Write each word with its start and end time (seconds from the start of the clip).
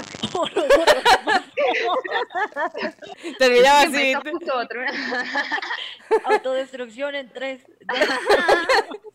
fuck. 0.00 0.50
Terminaba 3.38 3.82
así. 3.82 4.14
Autodestrucción 6.24 7.14
en 7.14 7.28
tres. 7.30 7.62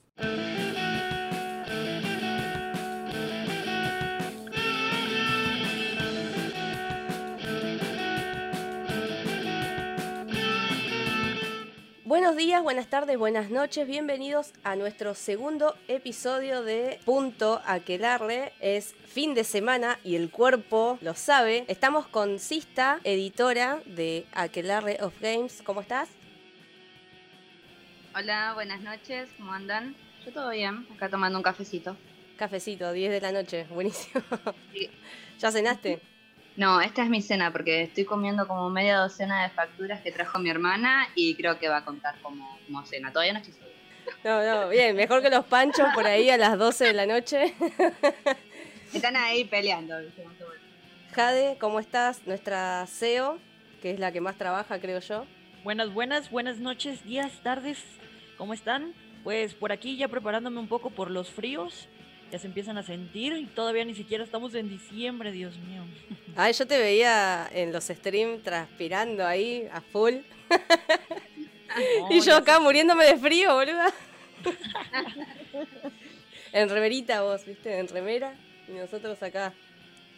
Buenos 12.17 12.35
días, 12.35 12.63
buenas 12.63 12.87
tardes, 12.87 13.15
buenas 13.15 13.51
noches, 13.51 13.85
bienvenidos 13.85 14.51
a 14.63 14.75
nuestro 14.75 15.13
segundo 15.13 15.75
episodio 15.87 16.63
de 16.63 16.99
Punto 17.05 17.61
Aquelarre. 17.63 18.53
Es 18.59 18.95
fin 19.05 19.35
de 19.35 19.43
semana 19.43 19.99
y 20.03 20.15
el 20.15 20.31
cuerpo 20.31 20.97
lo 21.01 21.13
sabe. 21.13 21.63
Estamos 21.67 22.07
con 22.07 22.39
Sista, 22.39 22.99
editora 23.03 23.81
de 23.85 24.25
Aquelarre 24.33 24.97
of 25.01 25.13
Games. 25.21 25.61
¿Cómo 25.63 25.81
estás? 25.81 26.09
Hola, 28.15 28.53
buenas 28.55 28.81
noches, 28.81 29.29
¿cómo 29.37 29.53
andan? 29.53 29.95
Yo 30.25 30.33
todo 30.33 30.49
bien, 30.49 30.87
acá 30.95 31.09
tomando 31.09 31.37
un 31.37 31.43
cafecito. 31.43 31.95
Cafecito, 32.35 32.93
10 32.93 33.11
de 33.11 33.21
la 33.21 33.31
noche, 33.31 33.67
buenísimo. 33.69 34.23
Sí. 34.73 34.89
¿Ya 35.37 35.51
cenaste? 35.51 36.01
No, 36.57 36.81
esta 36.81 37.03
es 37.03 37.09
mi 37.09 37.21
cena 37.21 37.51
porque 37.51 37.83
estoy 37.83 38.03
comiendo 38.03 38.47
como 38.47 38.67
media 38.71 38.97
docena 38.97 39.43
de 39.43 39.49
facturas 39.49 40.01
que 40.01 40.11
trajo 40.11 40.39
mi 40.39 40.49
hermana 40.49 41.07
y 41.13 41.35
creo 41.35 41.59
que 41.59 41.69
va 41.69 41.77
a 41.77 41.85
contar 41.85 42.19
como, 42.21 42.57
como 42.65 42.83
cena. 42.83 43.11
Todavía 43.11 43.33
no 43.33 43.39
estoy 43.39 43.53
segura. 43.53 43.77
No, 44.23 44.43
no, 44.43 44.69
bien, 44.69 44.95
mejor 44.95 45.21
que 45.21 45.29
los 45.29 45.45
panchos 45.45 45.87
por 45.93 46.07
ahí 46.07 46.31
a 46.31 46.37
las 46.37 46.57
12 46.57 46.85
de 46.85 46.93
la 46.93 47.05
noche. 47.05 47.53
Están 48.93 49.15
ahí 49.15 49.43
peleando. 49.43 49.93
Jade, 51.13 51.57
¿cómo 51.59 51.79
estás? 51.79 52.25
Nuestra 52.25 52.87
CEO, 52.87 53.37
que 53.79 53.91
es 53.91 53.99
la 53.99 54.11
que 54.11 54.19
más 54.19 54.35
trabaja, 54.35 54.79
creo 54.79 54.99
yo. 54.99 55.25
Buenas, 55.63 55.93
buenas, 55.93 56.31
buenas 56.31 56.57
noches, 56.57 57.03
días, 57.03 57.33
tardes. 57.43 57.83
¿Cómo 58.35 58.55
están? 58.55 58.93
Pues 59.23 59.53
por 59.53 59.71
aquí 59.71 59.95
ya 59.95 60.07
preparándome 60.07 60.59
un 60.59 60.67
poco 60.67 60.89
por 60.89 61.11
los 61.11 61.29
fríos. 61.29 61.87
Ya 62.31 62.39
se 62.39 62.47
empiezan 62.47 62.77
a 62.77 62.83
sentir 62.83 63.33
y 63.33 63.45
todavía 63.45 63.85
ni 63.85 63.95
siquiera 63.95 64.23
estamos 64.23 64.53
en 64.55 64.69
diciembre, 64.69 65.31
Dios 65.31 65.57
mío. 65.59 65.83
Ay, 66.35 66.53
yo 66.53 66.67
te 66.67 66.77
veía 66.77 67.49
en 67.53 67.71
los 67.71 67.85
streams 67.85 68.43
transpirando 68.43 69.25
ahí 69.25 69.67
a 69.71 69.81
full. 69.81 70.15
No, 70.49 70.57
y 72.11 72.21
yo 72.21 72.35
acá 72.35 72.59
muriéndome 72.59 73.05
de 73.05 73.17
frío, 73.17 73.53
boluda. 73.53 73.93
en 76.51 76.69
remerita 76.69 77.21
vos, 77.21 77.45
viste, 77.45 77.79
en 77.79 77.87
remera. 77.87 78.33
Y 78.67 78.73
nosotros 78.73 79.21
acá 79.23 79.53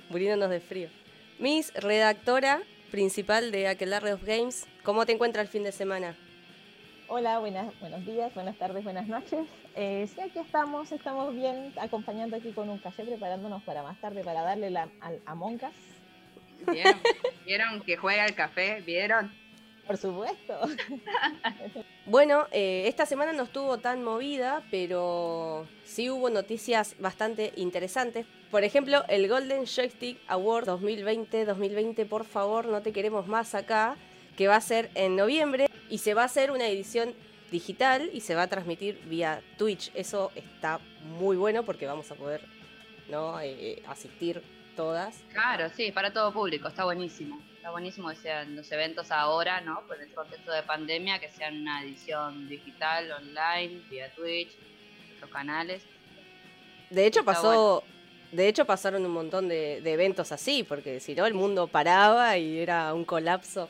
muriéndonos 0.10 0.50
de 0.50 0.60
frío. 0.60 0.90
Miss, 1.38 1.72
redactora 1.76 2.62
principal 2.90 3.52
de 3.52 3.68
Aquelarre 3.68 4.14
of 4.14 4.24
Games, 4.24 4.66
¿cómo 4.84 5.06
te 5.06 5.14
encuentras 5.14 5.46
el 5.46 5.52
fin 5.52 5.64
de 5.64 5.72
semana? 5.72 6.16
Hola, 7.12 7.40
buenas, 7.40 7.78
buenos 7.80 8.06
días, 8.06 8.32
buenas 8.36 8.56
tardes, 8.60 8.84
buenas 8.84 9.08
noches. 9.08 9.48
Eh, 9.76 10.08
sí, 10.14 10.22
aquí 10.22 10.38
estamos, 10.38 10.92
estamos 10.92 11.34
bien 11.34 11.74
acompañando 11.82 12.36
aquí 12.36 12.52
con 12.52 12.70
un 12.70 12.78
café, 12.78 13.04
preparándonos 13.04 13.64
para 13.64 13.82
más 13.82 14.00
tarde, 14.00 14.24
para 14.24 14.44
darle 14.44 14.70
la, 14.70 14.90
al 15.02 15.20
Among 15.26 15.56
Us, 15.56 16.72
¿Vieron? 16.72 17.00
¿Vieron 17.48 17.82
que 17.82 17.98
juega 17.98 18.28
el 18.28 18.36
café? 18.36 18.82
¿Vieron? 18.82 19.32
por 19.88 19.98
supuesto. 19.98 20.54
Bueno, 22.06 22.48
eh, 22.52 22.86
esta 22.88 23.06
semana 23.06 23.34
no 23.34 23.44
estuvo 23.44 23.78
tan 23.78 24.04
movida, 24.04 24.64
pero 24.72 25.68
sí 25.84 26.10
hubo 26.10 26.32
noticias 26.32 26.96
bastante 27.00 27.54
interesantes. 27.56 28.26
Por 28.50 28.64
ejemplo, 28.64 29.04
el 29.10 29.28
Golden 29.28 29.68
Joystick 29.68 30.20
Award 30.28 30.70
2020-2020, 30.70 32.08
por 32.08 32.26
favor, 32.26 32.66
no 32.66 32.82
te 32.82 32.92
queremos 32.92 33.28
más 33.28 33.54
acá, 33.54 33.96
que 34.36 34.48
va 34.48 34.56
a 34.56 34.62
ser 34.62 34.90
en 34.96 35.16
noviembre 35.16 35.69
y 35.90 36.00
se 36.00 36.14
va 36.14 36.24
a 36.24 36.26
hacer 36.26 36.52
una 36.52 36.68
edición 36.68 37.14
digital 37.52 38.10
y 38.14 38.22
se 38.22 38.36
va 38.36 38.44
a 38.44 38.48
transmitir 38.48 39.00
vía 39.06 39.42
Twitch. 39.58 39.92
Eso 39.96 40.32
está 40.36 40.80
muy 41.18 41.36
bueno 41.36 41.64
porque 41.64 41.88
vamos 41.88 42.12
a 42.12 42.16
poder 42.16 42.42
¿no? 43.10 43.40
Eh, 43.42 43.82
asistir 43.88 44.42
todas. 44.76 45.22
Claro, 45.34 45.70
sí, 45.76 45.92
para 45.92 46.14
todo 46.14 46.32
público, 46.32 46.68
está 46.68 46.86
buenísimo. 46.86 47.42
Está 47.56 47.72
buenísimo 47.72 48.10
que 48.10 48.16
sean 48.16 48.56
los 48.56 48.72
eventos 48.72 49.12
ahora, 49.12 49.60
¿no? 49.62 49.82
Por 49.86 50.02
el 50.02 50.14
contexto 50.14 50.52
de 50.52 50.64
pandemia, 50.64 51.20
que 51.20 51.30
sean 51.30 51.62
una 51.62 51.84
edición 51.84 52.48
digital, 52.48 53.12
online, 53.12 53.82
vía 53.90 54.14
Twitch, 54.16 54.52
otros 55.18 55.30
canales. 55.32 55.84
De 56.90 57.06
hecho, 57.06 57.20
Está 57.20 57.34
pasó. 57.34 57.84
De 58.32 58.48
hecho, 58.48 58.66
pasaron 58.66 59.04
un 59.06 59.12
montón 59.12 59.48
de, 59.48 59.82
de 59.82 59.94
eventos 59.94 60.32
así, 60.32 60.64
porque 60.64 61.00
si 61.00 61.16
no, 61.16 61.26
el 61.26 61.34
mundo 61.34 61.68
paraba 61.68 62.38
y 62.38 62.60
era 62.60 62.94
un 62.94 63.04
colapso. 63.04 63.68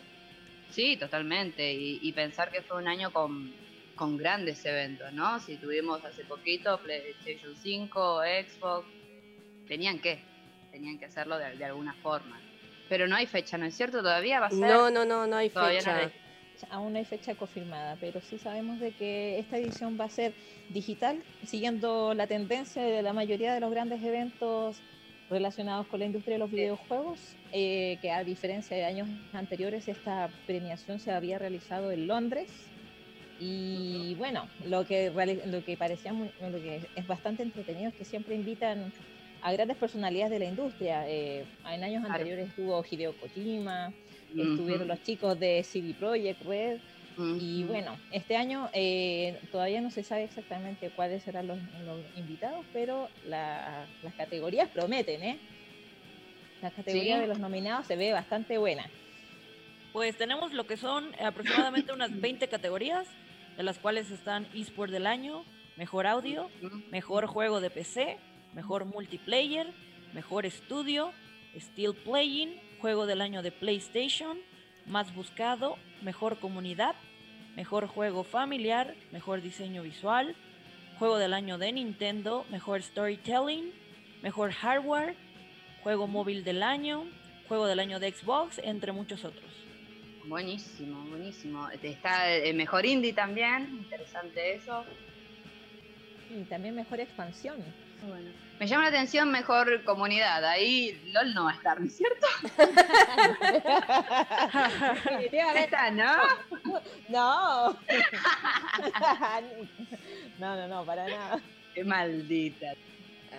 Sí, 0.69 0.97
totalmente. 0.97 1.74
Y, 1.74 2.00
y 2.02 2.12
pensar 2.13 2.52
que 2.52 2.62
fue 2.62 2.78
un 2.78 2.88
año 2.88 3.12
con, 3.12 3.53
con 3.96 4.18
grandes 4.18 4.63
eventos, 4.66 5.12
¿no? 5.13 5.40
Si 5.40 5.57
tuvimos 5.57 6.03
hace 6.06 6.24
poquito 6.25 6.80
PlayStation 6.80 7.56
5, 7.56 8.22
Xbox, 8.47 8.88
tenían 9.68 10.00
que, 10.00 10.19
tenían 10.72 10.97
que 11.00 11.06
hacerlo 11.06 11.38
de, 11.38 11.56
de 11.58 11.66
alguna 11.66 11.94
forma. 11.96 12.40
Pero 12.88 13.08
no 13.08 13.16
hay 13.16 13.28
fecha, 13.28 13.58
¿no 13.58 13.66
es 13.66 13.75
cierto? 13.75 14.00
Todavía 14.00 14.40
va 14.40 14.47
a 14.47 14.50
ser. 14.52 14.59
No, 14.59 14.90
no, 14.90 15.06
no, 15.06 15.28
no 15.28 15.35
hay 15.38 15.50
Todavía 15.50 15.79
no 15.79 15.85
fecha. 15.85 15.97
hay. 15.97 16.12
Aún 16.72 16.91
no 16.91 17.00
hay 17.00 17.06
fecha 17.06 17.35
confirmada, 17.35 17.96
pero 18.02 18.19
sí 18.19 18.38
sabemos 18.38 18.79
de 18.81 18.91
que 18.91 19.40
esta 19.40 19.58
edición 19.58 19.97
va 19.97 20.06
a 20.06 20.09
ser 20.09 20.34
digital, 20.69 21.24
siguiendo 21.46 22.13
la 22.13 22.28
tendencia 22.28 22.81
de 22.84 23.02
la 23.02 23.13
mayoría 23.13 23.53
de 23.53 23.62
los 23.62 23.72
grandes 23.72 24.03
eventos 24.03 24.81
relacionados 25.29 25.88
con 25.88 26.00
la 26.00 26.06
industria 26.06 26.35
de 26.35 26.40
los 26.40 26.51
videojuegos, 26.51 27.19
eh, 27.51 27.97
que 28.01 28.12
a 28.12 28.23
diferencia 28.23 28.75
de 28.75 28.85
años 28.85 29.07
anteriores, 29.34 29.88
esta 29.88 30.29
premiación 30.47 31.00
se 31.00 31.12
había 31.12 31.38
realizado 31.38 31.91
en 31.91 32.07
Londres. 32.07 32.50
Y 33.40 34.16
bueno, 34.17 34.47
lo 34.66 34.85
que, 34.85 35.12
lo 35.45 35.63
que 35.63 35.78
parecía 35.78 36.12
muy- 36.13 36.31
lo 36.41 36.57
que 36.57 36.81
es 36.95 37.07
bastante 37.07 37.44
entretenido 37.44 37.90
es 37.90 37.95
que 37.95 38.03
siempre 38.06 38.35
invitan 38.35 38.91
a 39.41 39.53
grandes 39.53 39.78
personalidades 39.78 40.31
de 40.31 40.40
la 40.40 40.45
industria. 40.45 41.07
Eh, 41.07 41.46
en 41.72 41.84
años 41.84 42.03
anteriores 42.03 42.50
estuvo 42.50 42.84
Hideo 42.90 43.13
Kojima, 43.13 43.94
estuvieron 44.35 44.88
los 44.88 45.01
chicos 45.03 45.40
de 45.40 45.63
CD 45.63 45.94
Projekt 45.97 46.41
Red 46.44 46.79
y 47.40 47.63
bueno, 47.66 47.97
este 48.12 48.38
año 48.38 48.69
eh, 48.74 49.40
todavía 49.52 49.81
no 49.81 49.91
se 49.91 50.03
sabe 50.03 50.24
exactamente 50.24 50.90
cuáles 50.91 51.22
serán 51.24 51.47
los, 51.47 51.57
los 51.85 52.00
invitados, 52.16 52.66
pero 52.72 53.09
la- 53.28 53.85
las 54.03 54.13
categorías 54.13 54.69
prometen, 54.69 55.22
¿eh? 55.24 55.38
La 56.62 56.72
categoría 56.72 57.16
Sí. 57.16 57.22
de 57.22 57.28
los 57.28 57.40
nominados 57.40 57.88
se 57.88 57.96
ve 57.96 58.12
bastante 58.13 58.58
buena. 58.58 58.85
Pues 59.94 60.18
tenemos 60.18 60.53
lo 60.53 60.66
que 60.68 60.78
son 60.78 61.09
aproximadamente 61.19 61.91
unas 61.94 62.19
20 62.19 62.47
categorías, 62.47 63.08
de 63.58 63.63
las 63.63 63.79
cuales 63.79 64.12
están 64.12 64.47
eSport 64.53 64.91
del 64.91 65.08
año, 65.08 65.44
mejor 65.78 66.06
audio, 66.08 66.50
mejor 66.91 67.25
juego 67.28 67.59
de 67.59 67.69
PC, 67.69 68.18
mejor 68.53 68.85
multiplayer, 68.85 69.68
mejor 70.13 70.46
estudio, 70.46 71.12
still 71.58 71.94
playing, 71.94 72.53
juego 72.79 73.06
del 73.06 73.22
año 73.22 73.41
de 73.41 73.52
PlayStation, 73.52 74.38
más 74.85 75.13
buscado, 75.13 75.78
mejor 76.02 76.40
comunidad, 76.40 76.96
mejor 77.56 77.88
juego 77.88 78.24
familiar, 78.24 78.96
mejor 79.12 79.42
diseño 79.42 79.84
visual, 79.84 80.36
juego 80.98 81.18
del 81.18 81.34
año 81.34 81.58
de 81.58 81.72
Nintendo, 81.72 82.46
mejor 82.50 82.82
storytelling, 82.82 83.72
mejor 84.22 84.52
hardware, 84.52 85.16
juego 85.84 86.08
móvil 86.08 86.44
del 86.44 86.64
año, 86.64 87.06
juego 87.48 87.66
del 87.66 87.80
año 87.80 88.00
de 88.00 88.12
Xbox, 88.12 88.59
entre 88.59 88.92
muchos 88.92 89.26
otros. 89.26 89.50
Buenísimo, 90.26 91.04
buenísimo. 91.06 91.70
Está 91.72 92.30
el 92.30 92.56
mejor 92.56 92.86
indie 92.86 93.14
también, 93.14 93.78
interesante 93.80 94.56
eso. 94.56 94.84
Y 96.30 96.44
también 96.44 96.76
mejor 96.76 97.00
expansión. 97.00 97.58
Bueno. 98.08 98.30
Me 98.60 98.68
llama 98.68 98.84
la 98.84 98.90
atención 98.90 99.32
mejor 99.32 99.86
comunidad. 99.86 100.44
Ahí 100.44 101.02
LOL 101.14 101.34
no 101.34 101.46
va 101.46 101.52
a 101.52 101.54
estar, 101.54 101.80
¿no 101.80 101.86
es 101.88 101.96
cierto? 101.96 102.28
Está, 105.56 105.91
¿no? 105.91 106.14
no. 107.08 107.70
no, 110.40 110.56
no, 110.56 110.68
no, 110.68 110.85
para 110.85 111.08
nada. 111.08 111.40
Qué 111.73 111.84
maldita. 111.84 112.73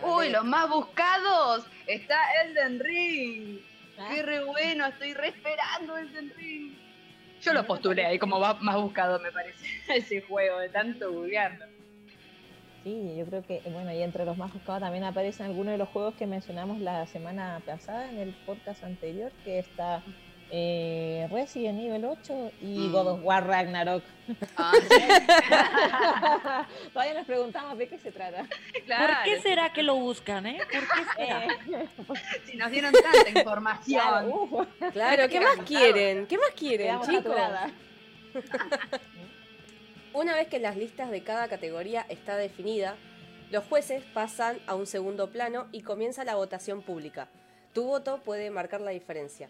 Uy, 0.02 0.30
los 0.30 0.44
más 0.44 0.68
buscados. 0.68 1.64
Está 1.86 2.16
Elden 2.44 2.80
Ring. 2.80 3.60
Ah, 3.98 4.08
Qué 4.14 4.22
re 4.22 4.44
bueno, 4.44 4.86
estoy 4.86 5.12
re 5.14 5.28
esperando 5.28 5.96
Elden 5.98 6.32
Ring. 6.36 6.72
Yo 7.42 7.52
lo 7.52 7.66
postulé 7.66 8.06
ahí 8.06 8.18
como 8.18 8.38
va- 8.40 8.54
más 8.60 8.76
buscado, 8.76 9.18
me 9.20 9.30
parece, 9.32 9.66
ese 9.94 10.22
juego 10.22 10.58
de 10.60 10.68
tanto 10.70 11.12
googlearlo. 11.12 11.66
Sí, 12.82 13.14
yo 13.16 13.26
creo 13.26 13.44
que, 13.44 13.60
bueno, 13.70 13.92
y 13.92 14.00
entre 14.02 14.24
los 14.24 14.36
más 14.38 14.52
buscados 14.52 14.80
también 14.80 15.04
aparecen 15.04 15.46
algunos 15.46 15.72
de 15.72 15.78
los 15.78 15.88
juegos 15.90 16.14
que 16.14 16.26
mencionamos 16.26 16.80
la 16.80 17.06
semana 17.06 17.60
pasada 17.66 18.08
en 18.10 18.18
el 18.18 18.32
podcast 18.46 18.82
anterior, 18.84 19.30
que 19.44 19.58
está 19.58 20.02
eh, 20.50 21.28
Resident 21.30 21.78
Evil 21.78 22.06
8 22.06 22.52
y 22.62 22.88
God 22.90 23.06
of 23.06 23.20
War 23.22 23.46
Ragnarok. 23.46 24.02
Ah, 24.56 24.72
Todavía 26.92 27.14
nos 27.14 27.26
preguntamos 27.26 27.76
de 27.76 27.86
qué 27.86 27.98
se 27.98 28.10
trata. 28.12 28.46
claro. 28.86 29.06
¿Por 29.14 29.22
qué 29.24 29.40
será 29.42 29.72
que 29.74 29.82
lo 29.82 29.96
buscan, 29.96 30.46
eh? 30.46 30.58
¿Por 30.58 30.66
qué 30.70 31.04
será? 31.16 31.44
Eh, 31.44 31.88
Si 32.46 32.56
nos 32.56 32.70
dieron 32.70 32.92
tanta 32.94 33.38
información. 33.38 34.00
claro, 34.00 34.28
uf, 34.50 34.66
Claro, 34.92 35.28
¿qué 35.28 35.40
más 35.40 35.56
quieren? 35.66 36.26
¿Qué 36.26 36.38
más 36.38 36.50
quieren, 36.56 36.98
chicos? 37.02 37.36
Una 40.12 40.34
vez 40.34 40.48
que 40.48 40.58
las 40.58 40.76
listas 40.76 41.10
de 41.10 41.22
cada 41.22 41.48
categoría 41.48 42.04
está 42.08 42.36
definida, 42.36 42.96
los 43.50 43.64
jueces 43.64 44.02
pasan 44.12 44.58
a 44.66 44.74
un 44.74 44.86
segundo 44.86 45.30
plano 45.30 45.68
y 45.70 45.82
comienza 45.82 46.24
la 46.24 46.34
votación 46.34 46.82
pública. 46.82 47.28
Tu 47.72 47.84
voto 47.84 48.20
puede 48.24 48.50
marcar 48.50 48.80
la 48.80 48.90
diferencia, 48.90 49.48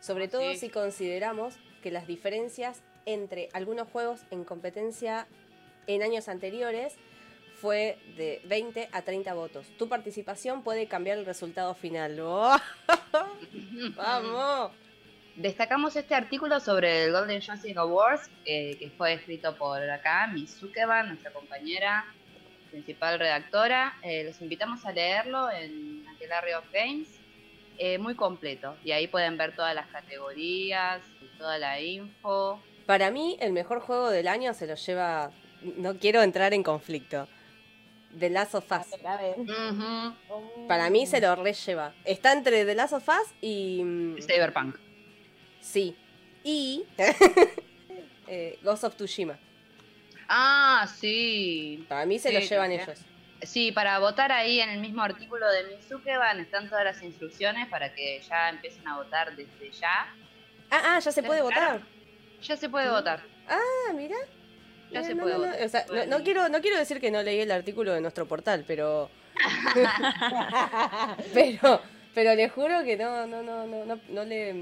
sobre 0.00 0.28
todo 0.28 0.52
sí. 0.52 0.58
si 0.58 0.68
consideramos 0.68 1.54
que 1.82 1.90
las 1.90 2.06
diferencias 2.06 2.82
entre 3.06 3.48
algunos 3.54 3.88
juegos 3.88 4.20
en 4.30 4.44
competencia 4.44 5.26
en 5.86 6.02
años 6.02 6.28
anteriores 6.28 6.94
fue 7.60 7.98
de 8.16 8.42
20 8.44 8.90
a 8.92 9.02
30 9.02 9.32
votos. 9.32 9.66
Tu 9.78 9.88
participación 9.88 10.62
puede 10.62 10.88
cambiar 10.88 11.16
el 11.16 11.24
resultado 11.24 11.74
final. 11.74 12.20
¡Oh! 12.22 12.56
¡Vamos! 13.96 14.72
Destacamos 15.36 15.96
este 15.96 16.14
artículo 16.14 16.60
sobre 16.60 17.04
el 17.04 17.12
Golden 17.12 17.40
Joystick 17.40 17.76
Awards, 17.78 18.30
eh, 18.44 18.76
que 18.78 18.90
fue 18.90 19.14
escrito 19.14 19.56
por 19.56 19.80
acá, 19.88 20.26
Mizukeban, 20.26 21.08
nuestra 21.08 21.30
compañera 21.32 22.04
principal 22.70 23.18
redactora. 23.18 23.94
Eh, 24.02 24.24
los 24.24 24.40
invitamos 24.42 24.84
a 24.84 24.92
leerlo 24.92 25.50
en 25.50 26.04
Aquelarre 26.14 26.54
of 26.56 26.64
Games. 26.72 27.08
Eh, 27.78 27.96
muy 27.98 28.14
completo. 28.14 28.76
Y 28.84 28.92
ahí 28.92 29.06
pueden 29.06 29.38
ver 29.38 29.56
todas 29.56 29.74
las 29.74 29.86
categorías, 29.86 31.00
y 31.22 31.38
toda 31.38 31.56
la 31.58 31.80
info. 31.80 32.60
Para 32.84 33.10
mí, 33.10 33.36
el 33.40 33.52
mejor 33.52 33.80
juego 33.80 34.10
del 34.10 34.28
año 34.28 34.52
se 34.52 34.66
lo 34.66 34.74
lleva. 34.74 35.30
No 35.62 35.96
quiero 35.96 36.22
entrar 36.22 36.52
en 36.52 36.62
conflicto. 36.62 37.26
The 38.18 38.28
Last 38.28 38.54
of 38.54 38.70
Us. 38.70 38.92
A 39.04 39.16
ver, 39.16 39.36
Ujú. 39.38 40.68
Para 40.68 40.90
mí 40.90 41.06
se 41.06 41.20
lo 41.22 41.34
relleva. 41.36 41.94
Está 42.04 42.32
entre 42.34 42.66
The 42.66 42.74
Last 42.74 42.92
of 42.92 43.08
Us 43.08 43.32
y. 43.40 43.82
mm, 43.82 44.16
Cyberpunk. 44.20 44.76
Sí. 45.62 45.96
Y. 46.44 46.84
eh, 48.28 48.58
Ghost 48.62 48.84
of 48.84 48.94
Tsushima. 48.96 49.38
Ah, 50.28 50.86
sí. 51.00 51.84
Para 51.88 52.04
mí 52.04 52.18
se 52.18 52.28
Sí, 52.28 52.34
lo 52.34 52.40
llevan 52.40 52.72
ellos. 52.72 52.98
Sí, 53.42 53.72
para 53.72 53.98
votar 53.98 54.30
ahí 54.32 54.60
en 54.60 54.68
el 54.70 54.80
mismo 54.80 55.02
artículo 55.02 55.48
de 55.50 55.64
Mizukeban 55.76 56.38
están 56.40 56.68
todas 56.68 56.84
las 56.84 57.02
instrucciones 57.02 57.68
para 57.68 57.92
que 57.94 58.20
ya 58.28 58.48
empiecen 58.50 58.86
a 58.86 58.96
votar 58.98 59.34
desde 59.34 59.70
ya. 59.72 60.14
Ah, 60.70 60.82
ah, 60.96 60.98
ya 61.00 61.10
se 61.12 61.22
puede 61.22 61.42
votar. 61.42 61.80
Ya 62.42 62.56
se 62.56 62.68
puede 62.68 62.88
votar. 62.90 63.22
Ah, 63.48 63.92
mira. 63.94 64.16
Ya 64.92 65.00
Eh, 65.00 65.04
se 65.04 65.14
no, 65.14 65.22
puede 65.22 65.34
no, 65.34 65.40
no, 65.40 65.46
votar. 65.48 65.66
o 65.66 65.68
sea, 65.68 65.86
no, 66.06 66.22
quiero, 66.22 66.48
no 66.48 66.60
quiero 66.60 66.78
decir 66.78 67.00
que 67.00 67.10
no 67.10 67.22
leí 67.22 67.40
el 67.40 67.50
artículo 67.50 67.92
de 67.92 68.00
nuestro 68.00 68.26
portal, 68.26 68.64
pero. 68.66 69.10
pero. 71.34 71.82
Pero 72.14 72.34
le 72.34 72.48
juro 72.48 72.84
que 72.84 72.96
no, 72.96 73.26
no, 73.26 73.42
no, 73.42 73.66
no, 73.66 73.84
no, 73.84 73.98
no 74.10 74.24
le, 74.24 74.54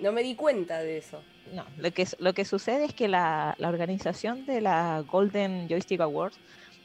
no 0.00 0.12
me 0.12 0.22
di 0.22 0.34
cuenta 0.34 0.78
de 0.80 0.98
eso. 0.98 1.22
No, 1.52 1.64
lo 1.78 1.90
que, 1.90 2.06
lo 2.18 2.32
que 2.32 2.44
sucede 2.44 2.84
es 2.84 2.94
que 2.94 3.08
la, 3.08 3.54
la 3.58 3.68
organización 3.68 4.46
de 4.46 4.60
la 4.60 5.02
Golden 5.06 5.68
Joystick 5.68 6.00
Awards, 6.00 6.38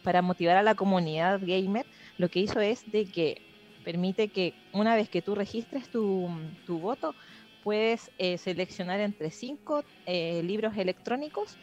para 0.03 0.21
motivar 0.21 0.57
a 0.57 0.63
la 0.63 0.75
comunidad 0.75 1.39
gamer, 1.43 1.85
lo 2.17 2.29
que 2.29 2.39
hizo 2.39 2.59
es 2.59 2.89
de 2.91 3.05
que 3.05 3.41
permite 3.83 4.27
que 4.29 4.53
una 4.73 4.95
vez 4.95 5.09
que 5.09 5.21
tú 5.21 5.35
registres 5.35 5.89
tu, 5.89 6.29
tu 6.65 6.79
voto, 6.79 7.15
puedes 7.63 8.11
eh, 8.17 8.37
seleccionar 8.37 8.99
entre 8.99 9.29
cinco 9.29 9.83
eh, 10.05 10.41
libros 10.43 10.75
electrónicos 10.77 11.57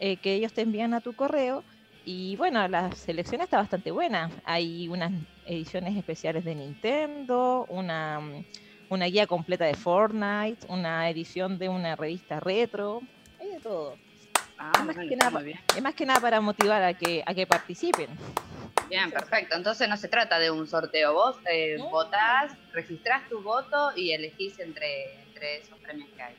eh, 0.00 0.16
que 0.16 0.34
ellos 0.34 0.52
te 0.52 0.62
envían 0.62 0.92
a 0.92 1.00
tu 1.00 1.14
correo. 1.14 1.64
Y 2.08 2.36
bueno, 2.36 2.66
la 2.68 2.92
selección 2.92 3.40
está 3.40 3.56
bastante 3.56 3.90
buena. 3.90 4.30
Hay 4.44 4.86
unas 4.86 5.10
ediciones 5.44 5.96
especiales 5.96 6.44
de 6.44 6.54
Nintendo, 6.54 7.66
una, 7.68 8.20
una 8.88 9.06
guía 9.06 9.26
completa 9.26 9.64
de 9.64 9.74
Fortnite, 9.74 10.66
una 10.68 11.10
edición 11.10 11.58
de 11.58 11.68
una 11.68 11.96
revista 11.96 12.38
retro, 12.38 13.02
hay 13.40 13.48
de 13.50 13.58
todo. 13.60 13.96
Ah, 14.56 14.70
Más 14.84 14.94
bueno, 14.94 15.08
que 15.10 15.16
nada-. 15.16 15.42
Es 15.76 15.82
más 15.82 15.94
que 15.96 16.06
nada 16.06 16.20
para 16.20 16.40
motivar 16.40 16.80
a 16.80 16.94
que, 16.94 17.24
a 17.26 17.34
que 17.34 17.44
participen. 17.44 18.08
Bien, 18.88 19.10
perfecto. 19.10 19.56
Entonces 19.56 19.88
no 19.88 19.96
se 19.96 20.06
trata 20.06 20.38
de 20.38 20.48
un 20.52 20.64
sorteo. 20.68 21.12
Vos 21.12 21.36
eh, 21.50 21.74
No. 21.76 21.90
votás, 21.90 22.52
registrás 22.72 23.28
tu 23.28 23.42
voto 23.42 23.90
y 23.96 24.12
elegís 24.12 24.60
entre, 24.60 25.12
entre 25.24 25.56
esos 25.56 25.76
premios 25.80 26.08
que 26.16 26.22
hay. 26.22 26.34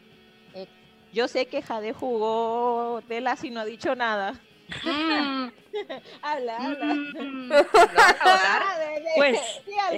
Yo 1.12 1.28
sé 1.28 1.46
que 1.48 1.62
Jade 1.62 1.92
jugó 1.92 3.02
Telas 3.08 3.44
y 3.44 3.50
no 3.50 3.60
ha 3.60 3.66
dicho 3.66 3.96
nada. 3.96 4.40
Mm, 4.84 5.48
Habla, 6.22 6.58
habla. 6.58 6.86
mm. 6.94 7.50
¿Lo 7.50 7.56
vas 7.96 8.16
a 8.22 8.32
votar? 8.34 8.62
Pues, 9.16 9.40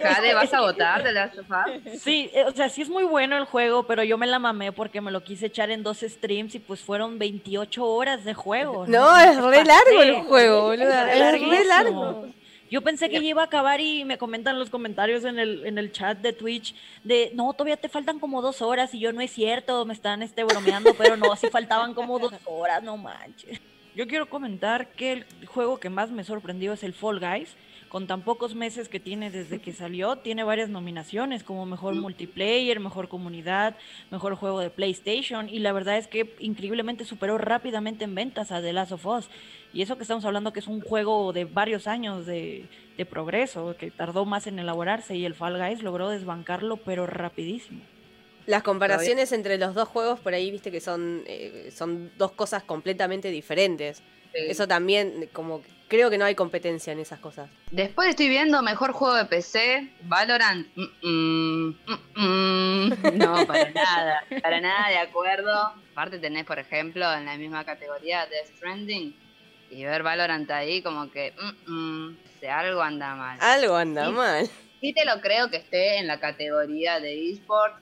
Jade, 0.02 0.34
¿vas 0.34 0.54
a 0.54 0.62
votar 0.62 1.04
de 1.04 1.12
Last 1.14 1.38
of 1.40 1.48
Us? 1.50 2.02
Sí, 2.02 2.30
eh, 2.34 2.44
o 2.46 2.52
sea, 2.52 2.70
sí 2.70 2.82
es 2.82 2.90
muy 2.90 3.04
bueno 3.04 3.38
el 3.38 3.46
juego, 3.46 3.88
pero 3.88 4.04
yo 4.04 4.18
me 4.18 4.28
la 4.28 4.40
mamé 4.40 4.72
porque 4.72 5.02
me 5.02 5.12
lo 5.12 5.24
quise 5.24 5.48
echar 5.48 5.72
en 5.72 5.84
dos 5.84 6.00
streams 6.00 6.56
y 6.56 6.60
pues 6.60 6.82
fueron 6.82 7.18
28 7.18 7.84
horas 7.86 8.24
de 8.26 8.34
juego. 8.34 8.86
No, 8.88 9.18
es 9.20 9.36
re 9.38 9.64
largo 9.66 10.02
el 10.02 10.16
juego, 10.24 10.62
boluda. 10.64 11.08
Es 11.12 11.16
Es 11.16 11.20
re 11.20 11.20
larguísimo. 11.40 11.64
largo. 11.66 12.28
Yo 12.72 12.84
pensé 12.84 13.10
que 13.10 13.16
ya 13.20 13.28
iba 13.30 13.42
a 13.42 13.46
acabar 13.46 13.82
y 13.82 14.06
me 14.06 14.20
comentan 14.20 14.60
los 14.60 14.70
comentarios 14.70 15.24
en 15.24 15.40
el, 15.40 15.66
en 15.66 15.80
el 15.80 15.92
chat 15.92 16.20
de 16.20 16.34
Twitch 16.34 16.76
de 17.04 17.32
no, 17.34 17.52
todavía 17.54 17.78
te 17.78 17.90
faltan 17.90 18.20
como 18.20 18.44
dos 18.44 18.62
horas 18.62 18.94
y 18.94 19.00
yo 19.00 19.12
no 19.12 19.22
es 19.22 19.32
cierto, 19.32 19.86
me 19.86 19.94
están 19.96 20.22
este 20.22 20.44
bromeando, 20.44 20.94
pero 20.94 21.18
no, 21.18 21.36
sí 21.36 21.48
faltaban 21.50 21.96
como 21.96 22.20
dos 22.20 22.32
horas, 22.46 22.84
no 22.84 22.96
manches. 22.96 23.60
Yo 23.96 24.08
quiero 24.08 24.30
comentar 24.30 24.92
que 24.92 25.12
el 25.12 25.26
juego 25.48 25.80
que 25.80 25.90
más 25.90 26.12
me 26.12 26.24
sorprendió 26.24 26.74
es 26.74 26.84
el 26.84 26.94
Fall 26.94 27.20
Guys. 27.20 27.56
Con 27.90 28.06
tan 28.06 28.22
pocos 28.22 28.54
meses 28.54 28.88
que 28.88 29.00
tiene 29.00 29.32
desde 29.32 29.60
que 29.60 29.74
salió, 29.74 30.18
tiene 30.18 30.44
varias 30.44 30.70
nominaciones 30.70 31.44
como 31.44 31.66
mejor 31.66 31.96
multiplayer, 31.96 32.80
mejor 32.80 33.08
comunidad, 33.08 33.76
mejor 34.12 34.36
juego 34.36 34.60
de 34.60 34.70
PlayStation 34.70 35.50
y 35.50 35.58
la 35.58 35.72
verdad 35.72 35.98
es 35.98 36.06
que 36.08 36.36
increíblemente 36.38 37.04
superó 37.04 37.40
rápidamente 37.40 38.04
en 38.04 38.14
ventas 38.14 38.52
a 38.52 38.62
The 38.62 38.74
Last 38.74 38.92
of 38.92 39.08
Us. 39.08 39.30
Y 39.74 39.82
eso 39.82 39.98
que 39.98 40.04
estamos 40.04 40.24
hablando 40.24 40.54
que 40.54 40.60
es 40.60 40.68
un 40.68 40.82
juego 40.82 41.34
de 41.34 41.46
varios 41.46 41.88
años 41.88 42.28
de, 42.28 42.68
de 42.96 43.06
progreso, 43.08 43.76
que 43.76 43.90
tardó 43.90 44.24
más 44.24 44.46
en 44.46 44.60
elaborarse 44.60 45.16
y 45.16 45.26
el 45.26 45.34
Fall 45.34 45.58
Guys 45.58 45.82
logró 45.82 46.10
desbancarlo 46.10 46.78
pero 46.78 47.08
rapidísimo. 47.08 47.82
Las 48.50 48.64
comparaciones 48.64 49.32
entre 49.32 49.60
los 49.60 49.76
dos 49.76 49.88
juegos 49.88 50.20
por 50.20 50.34
ahí, 50.34 50.50
viste 50.50 50.72
que 50.72 50.82
son, 50.82 51.22
eh, 51.28 51.70
son 51.72 52.12
dos 52.18 52.32
cosas 52.32 52.64
completamente 52.64 53.30
diferentes. 53.30 53.98
Sí. 54.34 54.40
Eso 54.50 54.68
también, 54.68 55.30
como 55.34 55.62
creo 55.88 56.10
que 56.10 56.18
no 56.18 56.26
hay 56.26 56.34
competencia 56.34 56.92
en 56.92 56.98
esas 57.00 57.20
cosas. 57.20 57.48
Después 57.70 58.10
estoy 58.10 58.28
viendo 58.28 58.64
mejor 58.64 58.92
juego 58.92 59.14
de 59.14 59.26
PC, 59.26 59.92
Valorant. 60.02 60.68
Mm, 60.76 60.82
mm, 61.08 61.76
mm, 61.86 62.00
mm. 62.16 62.90
No, 63.20 63.46
para 63.46 63.70
nada, 63.70 64.24
para 64.42 64.60
nada 64.62 64.90
de 64.90 64.98
acuerdo. 64.98 65.74
Aparte 65.92 66.18
tenés, 66.18 66.46
por 66.46 66.58
ejemplo, 66.58 67.14
en 67.14 67.26
la 67.26 67.38
misma 67.38 67.64
categoría 67.66 68.26
Death 68.26 68.56
Stranding 68.58 69.16
y 69.70 69.84
ver 69.84 70.02
Valorant 70.02 70.50
ahí 70.50 70.82
como 70.82 71.12
que 71.12 71.36
mm, 71.68 71.72
mm, 71.72 72.18
se 72.40 72.50
algo 72.50 72.82
anda 72.82 73.14
mal. 73.14 73.38
Algo 73.42 73.76
anda 73.76 74.08
Sí. 74.08 74.12
mal. 74.12 74.50
Sí 74.82 74.94
te 74.94 75.06
lo 75.06 75.22
creo 75.22 75.52
que 75.52 75.58
esté 75.58 76.00
en 76.00 76.08
la 76.08 76.20
categoría 76.20 77.00
de 77.00 77.30
eSport, 77.32 77.76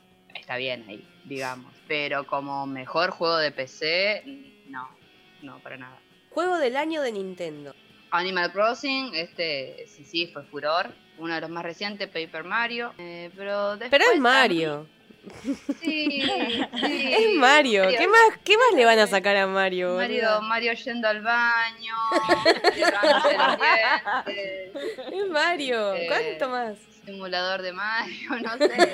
está 0.48 0.56
bien 0.56 0.86
ahí, 0.88 1.06
digamos. 1.25 1.74
Pero 1.89 2.25
como 2.25 2.66
mejor 2.66 3.10
juego 3.12 3.36
de 3.38 3.51
PC, 3.51 4.24
no, 4.70 4.88
no, 5.42 5.60
para 5.60 5.75
nada. 5.75 5.98
Juego 6.30 6.58
del 6.58 6.77
año 6.77 7.01
de 7.01 7.12
Nintendo. 7.12 7.75
Animal 8.12 8.54
Crossing, 8.54 9.13
este 9.13 9.86
sí, 9.89 10.06
sí, 10.06 10.27
fue 10.27 10.44
furor. 10.46 10.88
Uno 11.18 11.36
de 11.36 11.42
los 11.42 11.50
más 11.50 11.63
recientes, 11.63 12.08
Paper 12.08 12.46
Mario. 12.46 12.94
eh, 12.98 13.30
pero 13.36 13.72
después 13.72 13.89
Pero 13.92 14.04
es 14.06 14.10
también- 14.12 14.24
Mario. 14.24 14.88
Sí, 15.82 16.22
sí. 16.80 17.13
Es 17.13 17.36
Mario. 17.36 17.84
¿Qué 17.89 18.08
más, 18.08 18.38
¿Qué 18.46 18.56
más 18.56 18.74
le 18.74 18.86
van 18.86 19.00
a 19.00 19.08
sacar 19.08 19.36
a 19.36 19.48
Mario? 19.48 19.96
Mario? 19.96 20.39
Mario 20.44 20.72
yendo 20.74 21.10
al 21.10 21.22
baño, 21.22 21.94
Es 25.12 25.30
Mario. 25.30 25.94
Eh, 25.96 26.08
¿Cuánto 26.08 26.50
más? 26.50 26.77
Simulador 27.08 27.62
de 27.62 27.72
Mario, 27.72 28.30
no 28.42 28.58
sé, 28.58 28.94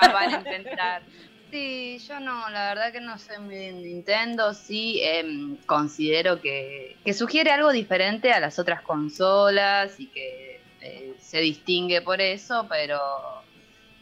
van 0.00 0.34
a 0.34 0.38
inventar. 0.38 1.02
Sí, 1.50 1.98
yo 2.08 2.20
no, 2.20 2.48
la 2.48 2.68
verdad 2.68 2.92
que 2.92 3.00
no 3.00 3.18
soy 3.18 3.38
muy 3.38 3.56
de 3.56 3.72
Nintendo, 3.72 4.54
sí 4.54 5.00
em, 5.02 5.56
considero 5.66 6.40
que, 6.40 6.96
que 7.04 7.12
sugiere 7.12 7.50
algo 7.50 7.70
diferente 7.70 8.32
a 8.32 8.40
las 8.40 8.58
otras 8.58 8.82
consolas 8.82 9.98
y 9.98 10.06
que 10.06 10.60
eh, 10.80 11.14
se 11.20 11.40
distingue 11.40 12.00
por 12.00 12.20
eso, 12.20 12.66
pero 12.68 12.98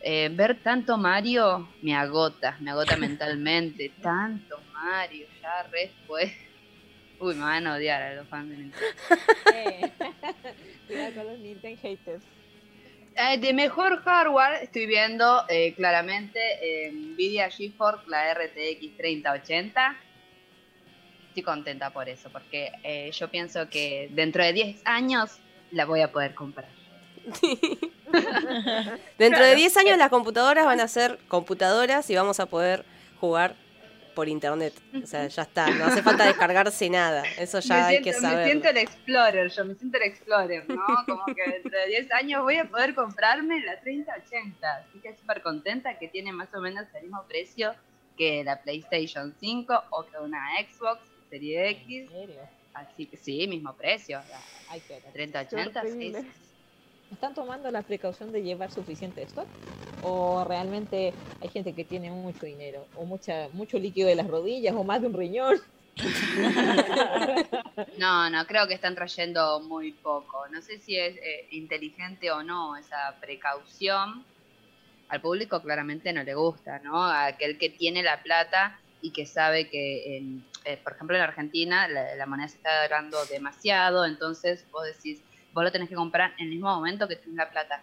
eh, 0.03 0.31
ver 0.33 0.63
tanto 0.63 0.97
Mario 0.97 1.69
me 1.83 1.97
agota, 1.97 2.57
me 2.61 2.71
agota 2.71 2.97
mentalmente, 3.09 3.91
tanto 4.01 4.61
Mario, 4.73 5.27
ya 5.43 5.63
res 5.65 5.91
pues. 6.07 6.33
Uy, 7.21 7.35
me 7.35 7.41
van 7.41 7.67
a 7.67 7.75
odiar 7.75 8.01
a 8.01 8.15
los 8.15 8.29
fans 8.29 8.51
de 8.51 8.57
Nintendo. 8.57 8.87
Eh, 9.53 9.91
Cuidado 10.87 11.15
con 11.15 11.27
los 11.27 11.39
Nintendo 11.41 11.81
haters. 11.83 12.38
Eh, 13.21 13.37
de 13.39 13.53
mejor 13.53 14.01
hardware 14.05 14.63
estoy 14.63 14.87
viendo 14.87 15.45
eh, 15.49 15.75
claramente 15.75 16.39
eh, 16.63 16.93
Nvidia 16.93 17.51
GeForce, 17.51 18.09
la 18.09 18.33
RTX 18.33 18.97
3080. 18.97 19.97
Estoy 21.27 21.43
contenta 21.43 21.91
por 21.91 22.09
eso, 22.09 22.31
porque 22.31 22.71
eh, 22.85 23.11
yo 23.11 23.29
pienso 23.29 23.69
que 23.69 24.09
dentro 24.13 24.45
de 24.45 24.53
10 24.53 24.83
años 24.85 25.41
la 25.73 25.85
voy 25.85 26.01
a 26.03 26.13
poder 26.13 26.37
comprar. 26.37 26.69
Dentro 29.19 29.45
de 29.45 29.55
10 29.57 29.77
años 29.79 29.99
las 29.99 30.11
computadoras 30.11 30.65
van 30.65 30.81
a 30.81 30.87
ser 30.87 31.19
computadoras 31.27 32.09
y 32.11 32.15
vamos 32.15 32.39
a 32.39 32.47
poder 32.47 32.85
jugar 33.21 33.57
por 34.19 34.29
internet. 34.29 34.75
O 35.01 35.07
sea, 35.07 35.29
ya 35.29 35.43
está, 35.43 35.71
no 35.71 35.85
hace 35.85 36.03
falta 36.03 36.27
descargarse 36.27 36.91
nada. 36.91 37.23
Eso 37.39 37.61
ya 37.61 37.77
me 37.77 37.81
hay 37.83 37.91
siento, 37.99 38.05
que 38.11 38.13
saber. 38.21 38.39
Me 38.39 38.45
siento 38.47 38.69
el 38.71 38.79
Explorer, 38.79 39.49
yo 39.49 39.65
me 39.65 39.75
siento 39.77 39.97
el 39.97 40.03
Explorer, 40.03 40.69
¿no? 40.69 40.85
Como 41.07 41.25
que 41.27 41.49
dentro 41.49 41.79
de 41.79 41.87
10 41.87 42.13
años 42.15 42.43
voy 42.43 42.57
a 42.57 42.65
poder 42.65 42.97
comprarme 42.97 43.61
la 43.61 43.79
3080. 43.79 44.75
Así 44.75 44.99
que 44.99 45.15
súper 45.15 45.41
contenta 45.41 45.97
que 46.01 46.09
tiene 46.09 46.33
más 46.33 46.53
o 46.53 46.61
menos 46.61 46.89
el 46.95 47.03
mismo 47.05 47.23
precio 47.29 47.77
que 48.17 48.43
la 48.43 48.61
PlayStation 48.61 49.33
5 49.39 49.85
o 49.91 50.05
que 50.07 50.19
una 50.19 50.49
Xbox 50.69 51.01
Serie 51.31 51.69
X. 51.69 52.11
¿En 52.11 52.19
serio? 52.21 52.41
Así 52.75 53.07
que 53.07 53.17
sí, 53.17 53.47
mismo 53.47 53.73
precio. 53.75 54.19
La, 54.19 54.77
la 54.77 55.13
3080 55.13 55.81
Qué 55.81 55.89
sí, 55.89 55.95
horrible. 55.95 56.23
sí, 56.23 56.27
sí. 56.29 56.49
¿Están 57.13 57.35
tomando 57.35 57.71
la 57.71 57.83
precaución 57.83 58.33
de 58.33 58.43
llevar 58.43 58.71
suficiente 58.71 59.23
stock? 59.23 59.47
¿O 60.03 60.45
realmente 60.45 61.13
hay 61.41 61.49
gente 61.49 61.73
que 61.73 61.85
tiene 61.85 62.11
mucho 62.11 62.47
dinero? 62.47 62.87
¿O 62.97 63.05
mucha, 63.05 63.49
mucho 63.53 63.79
líquido 63.79 64.09
de 64.09 64.15
las 64.15 64.29
rodillas? 64.29 64.75
¿O 64.75 64.85
más 64.85 65.01
de 65.01 65.07
un 65.09 65.15
riñón? 65.15 65.57
No, 67.99 68.31
no, 68.31 68.47
creo 68.47 68.67
que 68.69 68.75
están 68.75 68.95
trayendo 68.95 69.61
muy 69.61 69.93
poco. 69.93 70.47
No 70.49 70.63
sé 70.63 70.79
si 70.79 70.97
es 70.97 71.17
eh, 71.17 71.47
inteligente 71.51 72.31
o 72.31 72.43
no 72.43 72.77
esa 72.77 73.17
precaución. 73.21 74.25
Al 75.09 75.21
público 75.21 75.61
claramente 75.63 76.13
no 76.13 76.23
le 76.23 76.35
gusta, 76.35 76.79
¿no? 76.81 77.03
A 77.03 77.27
aquel 77.27 77.59
que 77.59 77.71
tiene 77.71 78.03
la 78.03 78.23
plata 78.23 78.79
y 79.01 79.11
que 79.13 79.27
sabe 79.27 79.69
que, 79.69 80.17
en- 80.19 80.45
eh, 80.65 80.77
por 80.83 80.93
ejemplo, 80.93 81.17
en 81.17 81.23
Argentina 81.23 81.89
la, 81.89 82.15
la 82.15 82.27
moneda 82.27 82.49
se 82.49 82.57
está 82.57 82.87
dando 82.89 83.25
demasiado, 83.27 84.05
entonces 84.05 84.67
vos 84.71 84.85
decís, 84.85 85.21
vos 85.59 85.65
lo 85.65 85.73
tenés 85.73 85.89
que 85.89 85.95
comprar 85.95 86.33
en 86.39 86.45
el 86.47 86.51
mismo 86.51 86.69
momento 86.75 87.07
que 87.09 87.17
tenés 87.17 87.37
la 87.37 87.51
plata. 87.51 87.83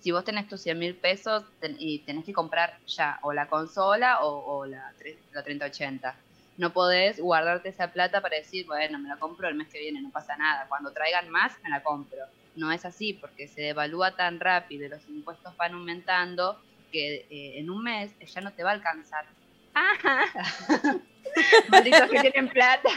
Si 0.00 0.10
vos 0.12 0.22
tenés 0.24 0.46
tus 0.48 0.60
100 0.60 0.78
mil 0.78 0.94
pesos 0.94 1.44
ten- 1.60 1.76
y 1.78 2.00
tenés 2.00 2.24
que 2.24 2.32
comprar 2.32 2.78
ya 2.86 3.18
o 3.22 3.32
la 3.32 3.48
consola 3.48 4.20
o, 4.22 4.58
o 4.58 4.66
la, 4.66 4.92
la 5.32 5.42
3080 5.42 6.14
no 6.58 6.72
podés 6.72 7.20
guardarte 7.20 7.68
esa 7.68 7.92
plata 7.92 8.22
para 8.22 8.36
decir, 8.36 8.64
bueno, 8.66 8.98
me 8.98 9.08
la 9.10 9.16
compro 9.18 9.46
el 9.46 9.54
mes 9.54 9.68
que 9.68 9.78
viene, 9.78 10.00
no 10.00 10.10
pasa 10.10 10.36
nada. 10.38 10.66
Cuando 10.68 10.90
traigan 10.90 11.28
más, 11.28 11.52
me 11.62 11.68
la 11.68 11.82
compro. 11.82 12.18
No 12.54 12.72
es 12.72 12.86
así, 12.86 13.12
porque 13.12 13.46
se 13.46 13.60
devalúa 13.60 14.16
tan 14.16 14.40
rápido 14.40 14.86
y 14.86 14.88
los 14.88 15.06
impuestos 15.06 15.54
van 15.58 15.74
aumentando 15.74 16.58
que 16.90 17.26
eh, 17.28 17.58
en 17.58 17.68
un 17.68 17.82
mes 17.82 18.10
ya 18.20 18.40
no 18.40 18.52
te 18.54 18.62
va 18.62 18.70
a 18.70 18.72
alcanzar. 18.74 19.26
Malditos 21.68 22.08
que 22.10 22.20
tienen 22.20 22.48
plata. 22.48 22.88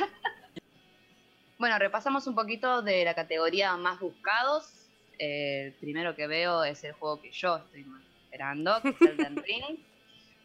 Bueno, 1.60 1.78
repasamos 1.78 2.26
un 2.26 2.36
poquito 2.36 2.82
de 2.82 3.04
la 3.04 3.14
categoría 3.14 3.76
más 3.76 4.00
buscados. 4.00 4.88
Eh, 5.18 5.66
el 5.66 5.74
primero 5.74 6.16
que 6.16 6.26
veo 6.26 6.64
es 6.64 6.82
el 6.86 6.94
juego 6.94 7.22
que 7.22 7.32
yo 7.32 7.58
estoy 7.58 7.86
esperando, 8.24 8.82
que 8.82 8.90
es 8.92 9.02
Elden 9.02 9.36
Ring. 9.46 9.80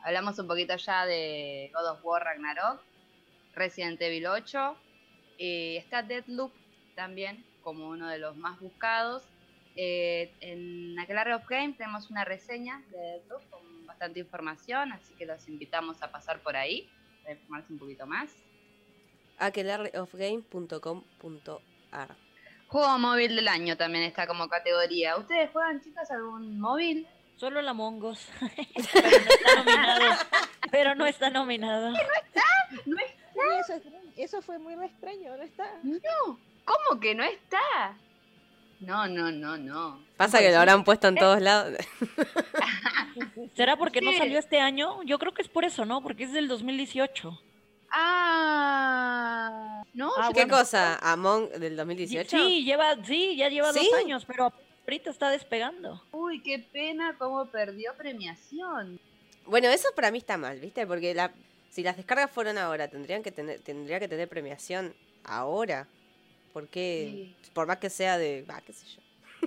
Hablamos 0.02 0.36
un 0.40 0.48
poquito 0.48 0.74
ya 0.76 1.06
de 1.06 1.70
God 1.72 1.92
of 1.92 2.04
War 2.04 2.24
Ragnarok, 2.24 2.82
Resident 3.54 4.02
Evil 4.02 4.26
8. 4.26 4.76
eh, 5.38 5.76
está 5.76 6.02
Deadloop 6.02 6.52
también 6.96 7.44
como 7.62 7.90
uno 7.90 8.08
de 8.08 8.18
los 8.18 8.36
más 8.36 8.58
buscados. 8.58 9.22
Eh, 9.76 10.32
en 10.40 10.98
Aquelarre 10.98 11.34
of 11.34 11.46
Game 11.48 11.74
tenemos 11.74 12.10
una 12.10 12.24
reseña 12.24 12.82
de 12.90 12.98
Deadloop 12.98 13.50
con 13.50 13.86
bastante 13.86 14.18
información, 14.18 14.90
así 14.90 15.14
que 15.14 15.26
los 15.26 15.46
invitamos 15.46 16.02
a 16.02 16.10
pasar 16.10 16.40
por 16.40 16.56
ahí 16.56 16.90
para 17.22 17.34
informarse 17.34 17.72
un 17.72 17.78
poquito 17.78 18.04
más. 18.04 18.43
aquelarreofgame.com.ar 19.38 22.16
Juego 22.68 22.98
móvil 22.98 23.36
del 23.36 23.48
año 23.48 23.76
también 23.76 24.04
está 24.04 24.26
como 24.26 24.48
categoría. 24.48 25.16
¿Ustedes 25.16 25.50
juegan, 25.52 25.80
chicas, 25.80 26.10
algún 26.10 26.58
móvil? 26.58 27.06
Solo 27.36 27.60
el 27.60 27.68
Among 27.68 28.02
Us. 28.04 28.26
pero 28.92 29.34
no 29.34 29.46
está 29.46 29.54
nominado. 29.60 30.16
Pero 30.70 30.94
no 30.94 31.06
está 31.06 31.30
nominado. 31.30 31.90
No 32.86 32.96
es- 32.98 33.14
Sí, 33.34 33.40
eso, 33.60 33.74
es- 33.74 33.82
eso 34.16 34.40
fue 34.42 34.58
muy 34.60 34.74
extraño, 34.74 35.36
¿no 35.36 35.42
está? 35.42 35.64
no, 35.82 36.38
¿cómo 36.64 37.00
que 37.00 37.14
no 37.16 37.24
está? 37.24 37.96
No, 38.80 39.08
no, 39.08 39.32
no, 39.32 39.56
no. 39.56 40.00
Pasa 40.16 40.38
que 40.38 40.50
lo 40.52 40.58
habrán 40.58 40.84
puesto 40.84 41.08
en 41.08 41.16
todos 41.16 41.40
lados. 41.42 41.76
¿Será 43.56 43.76
porque 43.76 44.00
no 44.00 44.12
salió 44.12 44.38
este 44.38 44.60
año? 44.60 45.02
Yo 45.02 45.18
creo 45.18 45.34
que 45.34 45.42
es 45.42 45.48
por 45.48 45.64
eso, 45.64 45.84
¿no? 45.84 46.00
Porque 46.02 46.22
es 46.24 46.32
del 46.32 46.46
2018. 46.48 47.40
Ah, 47.96 49.84
no, 49.94 50.10
Ah, 50.16 50.30
¿Qué 50.34 50.40
bueno. 50.44 50.56
cosa? 50.58 50.96
¿Among 50.96 51.48
del 51.50 51.76
2018? 51.76 52.36
Sí, 52.36 52.64
lleva, 52.64 52.96
sí, 53.04 53.36
ya 53.36 53.48
lleva 53.48 53.72
¿Sí? 53.72 53.88
dos 53.90 53.98
años, 54.00 54.24
pero 54.26 54.52
ahorita 54.86 55.10
está 55.10 55.30
despegando. 55.30 56.02
Uy, 56.12 56.40
qué 56.42 56.58
pena 56.58 57.16
cómo 57.18 57.46
perdió 57.46 57.94
premiación. 57.96 58.98
Bueno, 59.46 59.68
eso 59.68 59.88
para 59.94 60.10
mí 60.10 60.18
está 60.18 60.36
mal, 60.36 60.58
¿viste? 60.60 60.86
Porque 60.86 61.14
la, 61.14 61.32
si 61.70 61.82
las 61.82 61.96
descargas 61.96 62.30
fueron 62.30 62.58
ahora, 62.58 62.88
tendrían 62.88 63.22
que 63.22 63.30
tener, 63.32 63.60
tendría 63.60 64.00
que 64.00 64.08
tener 64.08 64.28
premiación 64.28 64.94
ahora. 65.24 65.86
Porque, 66.52 67.34
por 67.52 67.66
más 67.66 67.78
que 67.78 67.90
sea 67.90 68.16
de. 68.16 68.42
Va, 68.48 68.60
qué 68.60 68.72
sé 68.72 68.86
yo. 68.86 69.02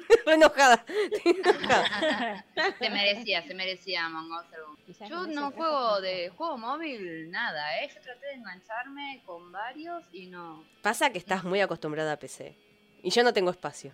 Enojada. 0.25 0.85
enojada. 1.25 2.45
Se 2.79 2.89
merecía, 2.89 3.43
se 3.45 3.53
merecía 3.53 4.05
Among 4.05 4.31
Us 4.31 4.99
Yo 5.09 5.27
no 5.27 5.51
juego 5.51 6.01
de 6.01 6.29
juego 6.29 6.57
móvil, 6.57 7.29
nada, 7.31 7.81
¿eh? 7.81 7.89
Yo 7.93 8.01
traté 8.01 8.27
de 8.27 8.33
engancharme 8.33 9.21
con 9.25 9.51
varios 9.51 10.03
y 10.11 10.27
no. 10.27 10.63
Pasa 10.81 11.09
que 11.11 11.17
estás 11.17 11.43
muy 11.43 11.61
acostumbrada 11.61 12.13
a 12.13 12.17
PC. 12.17 12.55
Y 13.03 13.09
yo 13.09 13.23
no 13.23 13.33
tengo 13.33 13.51
espacio. 13.51 13.91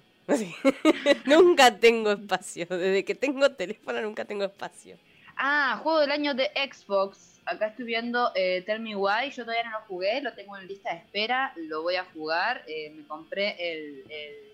Nunca 1.26 1.78
tengo 1.78 2.12
espacio. 2.12 2.66
Desde 2.70 3.04
que 3.04 3.16
tengo 3.16 3.52
teléfono 3.52 4.02
nunca 4.02 4.26
tengo 4.26 4.46
espacio. 4.46 4.98
Ah, 5.36 5.80
juego 5.84 6.00
del 6.00 6.12
año 6.12 6.34
de 6.34 6.50
Xbox. 6.72 7.42
Acá 7.46 7.68
estoy 7.68 7.86
viendo 7.86 8.32
eh, 8.36 8.62
Tell 8.66 8.80
Me 8.80 8.96
Why. 8.96 9.32
Yo 9.32 9.44
todavía 9.44 9.70
no 9.70 9.80
lo 9.80 9.86
jugué, 9.86 10.22
lo 10.22 10.34
tengo 10.34 10.58
en 10.58 10.68
lista 10.68 10.92
de 10.92 11.00
espera. 11.00 11.52
Lo 11.58 11.82
voy 11.84 11.96
a 11.96 12.06
jugar. 12.06 12.64
Eh, 12.68 12.92
me 12.92 13.06
compré 13.06 13.56
el, 13.60 14.04
el- 14.10 14.53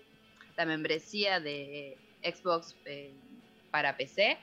la 0.56 0.64
membresía 0.64 1.40
de 1.40 1.96
Xbox 2.22 2.76
eh, 2.84 3.12
para 3.70 3.96
PC. 3.96 4.38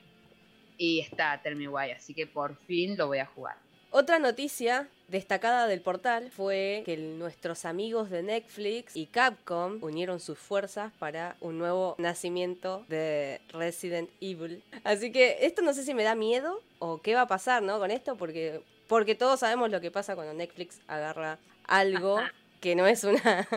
Y 0.77 0.99
está 0.99 1.41
Tell 1.41 1.55
Me 1.55 1.67
Why, 1.67 1.91
así 1.91 2.13
que 2.13 2.27
por 2.27 2.55
fin 2.67 2.97
lo 2.97 3.07
voy 3.07 3.17
a 3.17 3.25
jugar. 3.25 3.57
Otra 3.89 4.19
noticia 4.19 4.89
destacada 5.07 5.65
del 5.65 5.81
portal 5.81 6.29
fue 6.31 6.83
que 6.85 6.97
nuestros 6.97 7.63
amigos 7.63 8.09
de 8.09 8.21
Netflix 8.21 8.95
y 8.95 9.05
Capcom 9.05 9.81
unieron 9.81 10.19
sus 10.19 10.37
fuerzas 10.37 10.91
para 10.99 11.37
un 11.39 11.57
nuevo 11.57 11.95
nacimiento 11.97 12.85
de 12.89 13.39
Resident 13.49 14.09
Evil. 14.19 14.61
Así 14.83 15.11
que 15.11 15.37
esto 15.41 15.61
no 15.61 15.73
sé 15.73 15.83
si 15.83 15.93
me 15.93 16.03
da 16.03 16.15
miedo 16.15 16.61
o 16.79 17.01
qué 17.01 17.15
va 17.15 17.21
a 17.21 17.27
pasar, 17.27 17.63
¿no? 17.63 17.79
Con 17.79 17.89
esto, 17.89 18.17
porque, 18.17 18.61
porque 18.87 19.15
todos 19.15 19.39
sabemos 19.39 19.71
lo 19.71 19.79
que 19.79 19.89
pasa 19.89 20.15
cuando 20.15 20.33
Netflix 20.33 20.81
agarra 20.87 21.39
algo 21.65 22.19
que 22.59 22.75
no 22.75 22.85
es 22.85 23.03
una... 23.05 23.47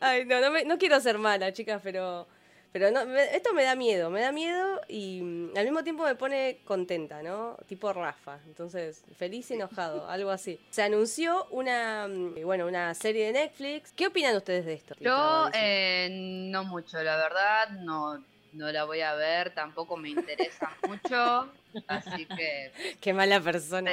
Ay, 0.00 0.24
no, 0.24 0.40
no, 0.40 0.50
me- 0.50 0.64
no 0.64 0.78
quiero 0.78 1.00
ser 1.00 1.18
mala, 1.18 1.52
chicas, 1.52 1.80
pero... 1.82 2.26
Pero 2.72 2.90
no, 2.90 3.04
me- 3.04 3.36
esto 3.36 3.52
me 3.52 3.64
da 3.64 3.74
miedo, 3.76 4.08
me 4.08 4.22
da 4.22 4.32
miedo 4.32 4.80
y 4.88 5.20
mm, 5.20 5.58
al 5.58 5.64
mismo 5.64 5.84
tiempo 5.84 6.04
me 6.04 6.14
pone 6.14 6.60
contenta, 6.64 7.22
¿no? 7.22 7.58
Tipo 7.66 7.92
Rafa. 7.92 8.38
Entonces, 8.46 9.04
feliz 9.18 9.50
y 9.50 9.54
enojado, 9.54 10.06
algo 10.08 10.30
así. 10.30 10.58
Se 10.70 10.82
anunció 10.82 11.46
una, 11.50 12.08
mm, 12.08 12.40
bueno, 12.44 12.66
una 12.66 12.94
serie 12.94 13.26
de 13.26 13.32
Netflix. 13.34 13.92
¿Qué 13.92 14.06
opinan 14.06 14.34
ustedes 14.36 14.64
de 14.64 14.72
esto? 14.72 14.94
Yo 15.00 15.50
eh, 15.52 16.08
no 16.50 16.64
mucho, 16.64 17.02
la 17.02 17.16
verdad, 17.18 17.68
no, 17.80 18.24
no 18.54 18.72
la 18.72 18.84
voy 18.84 19.02
a 19.02 19.12
ver, 19.16 19.52
tampoco 19.54 19.98
me 19.98 20.08
interesa 20.08 20.70
mucho, 20.88 21.52
así 21.88 22.24
que 22.24 22.72
Qué 23.02 23.12
mala 23.12 23.38
persona. 23.38 23.92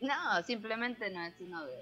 no, 0.00 0.42
simplemente 0.42 1.10
no 1.10 1.22
es 1.22 1.34
uno 1.40 1.66
de, 1.66 1.76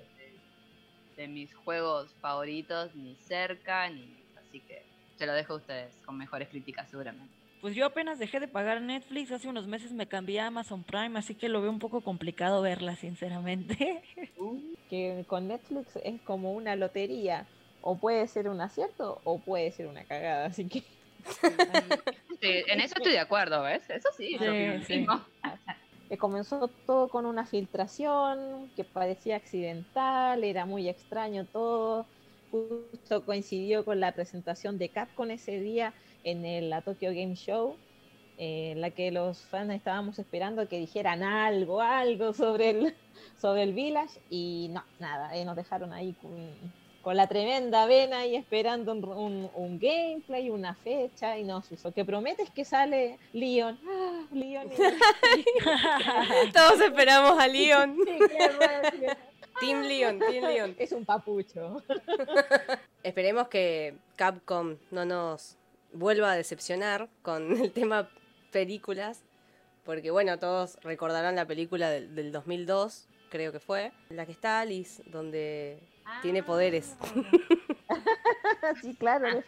de- 1.16 1.28
mis 1.28 1.54
juegos 1.54 2.12
favoritos, 2.20 2.94
ni 2.94 3.14
cerca, 3.16 3.88
ni 3.90 4.08
así 4.36 4.60
que 4.60 4.82
se 5.16 5.26
lo 5.26 5.32
dejo 5.32 5.54
a 5.54 5.56
ustedes 5.56 5.94
con 6.04 6.16
mejores 6.18 6.48
críticas 6.48 6.88
seguramente. 6.90 7.32
Pues 7.60 7.74
yo 7.74 7.86
apenas 7.86 8.18
dejé 8.18 8.40
de 8.40 8.48
pagar 8.48 8.82
Netflix, 8.82 9.30
hace 9.32 9.48
unos 9.48 9.66
meses 9.66 9.92
me 9.92 10.06
cambié 10.06 10.40
a 10.40 10.48
Amazon 10.48 10.82
Prime, 10.84 11.18
así 11.18 11.34
que 11.34 11.48
lo 11.48 11.62
veo 11.62 11.70
un 11.70 11.78
poco 11.78 12.02
complicado 12.02 12.60
verla, 12.62 12.96
sinceramente. 12.96 14.02
Que 14.90 15.24
con 15.26 15.48
Netflix 15.48 15.96
es 16.04 16.20
como 16.22 16.52
una 16.52 16.76
lotería. 16.76 17.46
O 17.80 17.96
puede 17.96 18.28
ser 18.28 18.48
un 18.50 18.60
acierto 18.60 19.20
o 19.24 19.38
puede 19.38 19.72
ser 19.72 19.86
una 19.86 20.04
cagada. 20.04 20.46
Así 20.46 20.68
que 20.68 20.80
Sí, 22.40 22.62
en 22.68 22.80
eso 22.80 22.94
estoy 22.96 23.12
de 23.12 23.18
acuerdo, 23.18 23.62
¿ves? 23.62 23.88
Eso 23.88 24.08
sí, 24.16 24.32
yo 24.38 24.40
Sí, 24.40 24.66
lo 24.66 24.84
sí. 24.84 25.06
Comenzó 26.18 26.68
todo 26.86 27.08
con 27.08 27.26
una 27.26 27.46
filtración 27.46 28.70
que 28.76 28.84
parecía 28.84 29.36
accidental, 29.36 30.44
era 30.44 30.66
muy 30.66 30.88
extraño 30.88 31.46
todo. 31.46 32.06
Justo 32.50 33.24
coincidió 33.24 33.84
con 33.84 34.00
la 34.00 34.12
presentación 34.12 34.78
de 34.78 34.88
Capcom 34.88 35.30
ese 35.30 35.60
día 35.60 35.92
en 36.22 36.70
la 36.70 36.82
Tokyo 36.82 37.10
Game 37.10 37.34
Show, 37.34 37.76
en 38.38 38.80
la 38.80 38.90
que 38.90 39.10
los 39.10 39.38
fans 39.42 39.72
estábamos 39.72 40.18
esperando 40.18 40.68
que 40.68 40.78
dijeran 40.78 41.22
algo, 41.22 41.80
algo 41.80 42.32
sobre 42.32 42.70
el, 42.70 42.94
sobre 43.40 43.62
el 43.62 43.72
Village 43.72 44.20
y 44.30 44.68
no, 44.72 44.84
nada, 44.98 45.32
nos 45.44 45.56
dejaron 45.56 45.92
ahí 45.92 46.14
con, 47.04 47.16
la 47.16 47.26
tremenda 47.28 47.86
vena 47.86 48.26
y 48.26 48.34
esperando 48.34 48.92
un, 48.92 49.50
un, 49.54 49.78
gameplay, 49.78 50.50
una 50.50 50.74
fecha 50.74 51.38
y 51.38 51.44
no, 51.44 51.62
lo 51.84 51.92
que 51.92 52.04
promete 52.04 52.42
es 52.42 52.50
que 52.50 52.64
sale 52.64 53.18
Leon. 53.32 53.78
Ah, 53.86 54.22
Leon 54.32 54.70
Todos 56.52 56.80
esperamos 56.80 57.38
a 57.38 57.46
Leon. 57.46 57.96
Team 59.60 59.82
Leon, 59.82 60.18
Team 60.18 60.44
Leon. 60.44 60.76
Es 60.78 60.92
un 60.92 61.04
papucho. 61.04 61.82
Esperemos 63.02 63.48
que 63.48 63.94
Capcom 64.16 64.76
no 64.90 65.04
nos 65.04 65.56
vuelva 65.92 66.32
a 66.32 66.36
decepcionar 66.36 67.08
con 67.22 67.56
el 67.56 67.72
tema 67.72 68.08
películas, 68.50 69.22
porque 69.84 70.10
bueno, 70.10 70.38
todos 70.38 70.78
recordarán 70.82 71.36
la 71.36 71.46
película 71.46 71.90
del, 71.90 72.32
2002, 72.32 73.08
creo 73.30 73.52
que 73.52 73.60
fue, 73.60 73.92
la 74.10 74.26
que 74.26 74.32
está 74.32 74.60
Alice, 74.60 75.02
donde 75.06 75.78
tiene 76.22 76.40
ah. 76.40 76.46
poderes. 76.46 76.96
sí, 78.82 78.94
claro. 78.94 79.42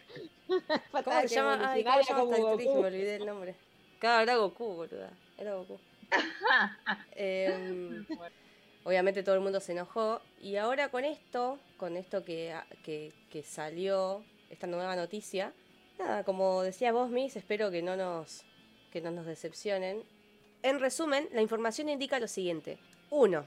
¿Cómo 1.03 1.21
se 1.21 1.27
llama? 1.27 1.71
Ay, 1.71 1.83
¿cómo 1.83 2.03
se 2.03 2.13
llama 2.13 2.35
esta 2.35 2.51
actriz? 2.51 2.67
Me 2.67 2.85
olvidé 2.85 3.15
el 3.15 3.25
nombre. 3.25 3.55
Claro, 3.99 4.23
era 4.23 4.35
Goku, 4.35 4.65
boluda. 4.75 5.11
Era 5.37 5.55
Goku. 5.55 5.79
eh, 7.15 8.03
obviamente 8.83 9.23
todo 9.23 9.35
el 9.35 9.41
mundo 9.41 9.59
se 9.59 9.73
enojó. 9.73 10.21
Y 10.41 10.55
ahora 10.55 10.89
con 10.89 11.03
esto, 11.03 11.59
con 11.77 11.97
esto 11.97 12.23
que, 12.23 12.55
que, 12.83 13.11
que 13.29 13.43
salió, 13.43 14.23
esta 14.49 14.67
nueva 14.67 14.95
noticia, 14.95 15.53
nada, 15.99 16.23
como 16.23 16.61
decía 16.63 16.91
vos, 16.91 17.09
Miss, 17.09 17.35
espero 17.35 17.71
que 17.71 17.81
no 17.81 17.95
nos, 17.95 18.43
que 18.91 19.01
no 19.01 19.11
nos 19.11 19.25
decepcionen. 19.25 20.03
En 20.63 20.79
resumen, 20.79 21.27
la 21.33 21.41
información 21.41 21.89
indica 21.89 22.19
lo 22.19 22.27
siguiente. 22.27 22.77
Uno, 23.09 23.45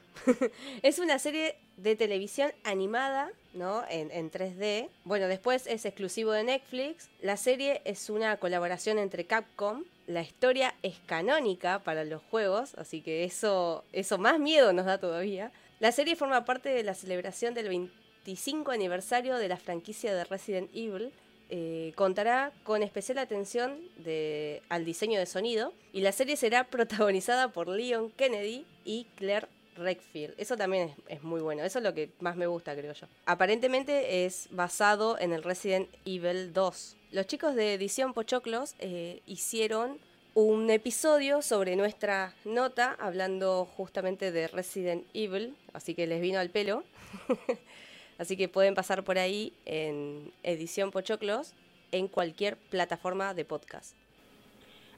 es 0.83 0.99
una 0.99 1.19
serie 1.19 1.57
de 1.83 1.97
televisión 1.97 2.53
animada, 2.65 3.31
¿no? 3.55 3.83
En, 3.89 4.11
en, 4.11 4.31
3D. 4.31 4.89
Bueno, 5.05 5.29
después 5.29 5.67
es 5.67 5.85
exclusivo 5.85 6.33
de 6.33 6.45
Netflix. 6.45 7.09
La 7.21 7.37
serie 7.37 7.83
es 7.85 8.11
una 8.11 8.37
colaboración 8.37 8.99
entre 8.99 9.25
Capcom 9.27 9.85
la 10.11 10.23
historia 10.23 10.75
es 10.83 10.97
canónica 11.07 11.85
para 11.85 12.03
los 12.03 12.21
juegos, 12.21 12.75
así 12.75 13.01
que 13.01 13.23
eso, 13.23 13.85
eso 13.93 14.19
más 14.19 14.41
miedo 14.41 14.73
nos 14.73 14.87
da 14.87 14.99
todavía. 14.99 15.53
La 15.79 15.93
serie 15.93 16.17
forma 16.17 16.45
parte 16.45 16.69
de 16.69 16.83
la 16.83 16.95
celebración 16.95 17.55
del 17.55 17.69
25 17.69 18.73
aniversario 18.73 19.37
de 19.37 19.47
la 19.47 19.57
franquicia 19.57 20.13
de 20.13 20.25
Resident 20.25 20.69
Evil. 20.75 21.13
Eh, 21.49 21.93
contará 21.95 22.53
con 22.65 22.83
especial 22.83 23.19
atención 23.19 23.79
de, 23.99 24.63
al 24.69 24.85
diseño 24.85 25.21
de 25.21 25.27
sonido 25.27 25.73
y 25.93 26.01
la 26.01 26.11
serie 26.11 26.37
será 26.37 26.65
protagonizada 26.65 27.53
por 27.53 27.69
Leon 27.69 28.11
Kennedy 28.11 28.67
y 28.85 29.07
Claire 29.15 29.47
Redfield. 29.77 30.35
Eso 30.39 30.57
también 30.57 30.95
es, 31.09 31.23
muy 31.23 31.41
bueno. 31.41 31.63
Eso 31.63 31.79
es 31.79 31.85
lo 31.85 31.95
que 31.95 32.11
más 32.21 32.37
me 32.37 32.47
gusta, 32.47 32.75
creo 32.75 32.93
yo. 32.93 33.07
Aparentemente 33.27 34.25
es 34.25 34.49
basado 34.51 35.19
en 35.19 35.33
el 35.33 35.43
Resident 35.43 35.89
Evil 36.05 36.53
2. 36.53 36.97
Los 37.13 37.27
chicos 37.27 37.55
de 37.55 37.75
Edición 37.75 38.13
Pochoclos 38.15 38.75
eh, 38.79 39.23
hicieron 39.27 39.99
un 40.35 40.71
episodio 40.71 41.43
sobre 41.43 41.75
nuestra 41.77 42.35
nota, 42.45 42.97
hablando 43.01 43.65
justamente 43.65 44.31
de 44.31 44.47
Resident 44.49 45.05
Evil, 45.13 45.57
así 45.73 45.95
que 45.95 46.07
les 46.07 46.21
vino 46.21 46.39
al 46.39 46.51
pelo. 46.51 46.85
así 48.19 48.37
que 48.37 48.49
pueden 48.49 48.75
pasar 48.75 49.03
por 49.03 49.19
ahí 49.19 49.53
en 49.67 50.33
Edición 50.43 50.91
Pochoclos 50.91 51.55
en 51.93 52.07
cualquier 52.09 52.57
plataforma 52.57 53.35
de 53.35 53.45
podcast. 53.45 53.97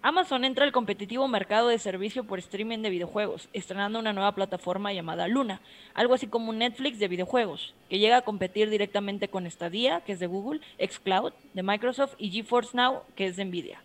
Amazon 0.04 0.44
entra 0.44 0.64
al 0.64 0.72
competitivo 0.72 1.28
mercado 1.28 1.68
de 1.68 1.78
servicio 1.78 2.24
por 2.24 2.40
streaming 2.40 2.80
de 2.80 2.90
videojuegos, 2.90 3.48
estrenando 3.52 4.00
una 4.00 4.12
nueva 4.12 4.34
plataforma 4.34 4.92
llamada 4.92 5.28
Luna, 5.28 5.60
algo 5.94 6.14
así 6.14 6.26
como 6.26 6.50
un 6.50 6.58
Netflix 6.58 6.98
de 6.98 7.06
videojuegos, 7.06 7.72
que 7.88 8.00
llega 8.00 8.16
a 8.16 8.22
competir 8.22 8.68
directamente 8.68 9.28
con 9.28 9.48
Stadia, 9.48 10.00
que 10.00 10.10
es 10.10 10.18
de 10.18 10.26
Google, 10.26 10.60
Xcloud, 10.84 11.32
de 11.54 11.62
Microsoft, 11.62 12.14
y 12.18 12.32
GeForce 12.32 12.76
Now, 12.76 13.02
que 13.14 13.26
es 13.26 13.36
de 13.36 13.44
Nvidia. 13.44 13.80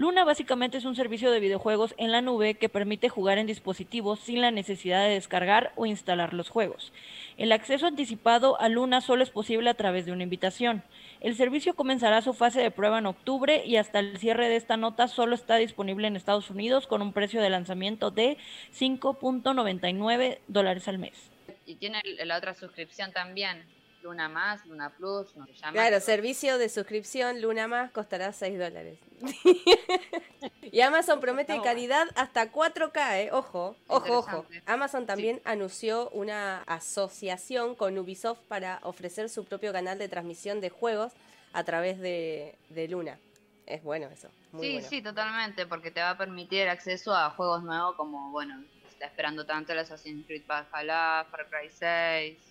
Luna 0.00 0.24
básicamente 0.24 0.78
es 0.78 0.86
un 0.86 0.96
servicio 0.96 1.30
de 1.30 1.40
videojuegos 1.40 1.94
en 1.98 2.10
la 2.10 2.22
nube 2.22 2.54
que 2.54 2.70
permite 2.70 3.10
jugar 3.10 3.36
en 3.36 3.46
dispositivos 3.46 4.18
sin 4.18 4.40
la 4.40 4.50
necesidad 4.50 5.02
de 5.04 5.12
descargar 5.12 5.74
o 5.76 5.84
instalar 5.84 6.32
los 6.32 6.48
juegos. 6.48 6.90
El 7.36 7.52
acceso 7.52 7.86
anticipado 7.86 8.58
a 8.62 8.70
Luna 8.70 9.02
solo 9.02 9.22
es 9.22 9.28
posible 9.28 9.68
a 9.68 9.74
través 9.74 10.06
de 10.06 10.12
una 10.12 10.22
invitación. 10.22 10.82
El 11.20 11.36
servicio 11.36 11.74
comenzará 11.74 12.22
su 12.22 12.32
fase 12.32 12.62
de 12.62 12.70
prueba 12.70 12.98
en 13.00 13.04
octubre 13.04 13.62
y 13.66 13.76
hasta 13.76 13.98
el 13.98 14.16
cierre 14.16 14.48
de 14.48 14.56
esta 14.56 14.78
nota 14.78 15.06
solo 15.06 15.34
está 15.34 15.56
disponible 15.56 16.06
en 16.06 16.16
Estados 16.16 16.48
Unidos 16.48 16.86
con 16.86 17.02
un 17.02 17.12
precio 17.12 17.42
de 17.42 17.50
lanzamiento 17.50 18.10
de 18.10 18.38
5.99 18.72 20.38
dólares 20.48 20.88
al 20.88 20.96
mes. 20.96 21.30
Y 21.66 21.74
tiene 21.74 22.00
la 22.24 22.38
otra 22.38 22.54
suscripción 22.54 23.12
también, 23.12 23.66
Luna 24.02 24.28
Más, 24.28 24.64
Luna 24.66 24.90
Plus, 24.90 25.36
no 25.36 25.46
se 25.46 25.54
llama. 25.54 25.72
Claro, 25.72 26.00
servicio 26.00 26.58
de 26.58 26.68
suscripción 26.68 27.40
Luna 27.40 27.68
Más 27.68 27.90
costará 27.90 28.32
6 28.32 28.58
dólares. 28.58 28.98
y 30.62 30.80
Amazon 30.80 31.20
promete 31.20 31.60
calidad 31.62 32.08
hasta 32.14 32.50
4K, 32.50 33.20
¿eh? 33.20 33.30
Ojo, 33.32 33.76
ojo, 33.86 34.18
ojo. 34.18 34.46
Amazon 34.66 35.06
también 35.06 35.40
anunció 35.44 36.08
una 36.10 36.62
asociación 36.62 37.74
con 37.74 37.98
Ubisoft 37.98 38.40
para 38.48 38.80
ofrecer 38.82 39.28
su 39.28 39.44
propio 39.44 39.72
canal 39.72 39.98
de 39.98 40.08
transmisión 40.08 40.60
de 40.60 40.70
juegos 40.70 41.12
a 41.52 41.64
través 41.64 41.98
de, 41.98 42.56
Luna. 42.88 43.18
Es 43.66 43.82
bueno 43.82 44.08
eso. 44.08 44.28
sí, 44.60 44.80
sí, 44.82 45.02
totalmente, 45.02 45.66
porque 45.66 45.90
te 45.90 46.00
va 46.00 46.10
a 46.10 46.18
permitir 46.18 46.68
acceso 46.68 47.14
a 47.14 47.30
juegos 47.30 47.62
nuevos 47.62 47.94
como, 47.96 48.30
bueno, 48.32 48.64
está 48.90 49.06
esperando 49.06 49.46
tanto 49.46 49.72
el 49.72 49.78
Assassin's 49.78 50.26
Creed 50.26 50.42
Valhalla, 50.46 51.24
Far 51.30 51.48
Cry 51.48 51.68
6. 51.70 52.49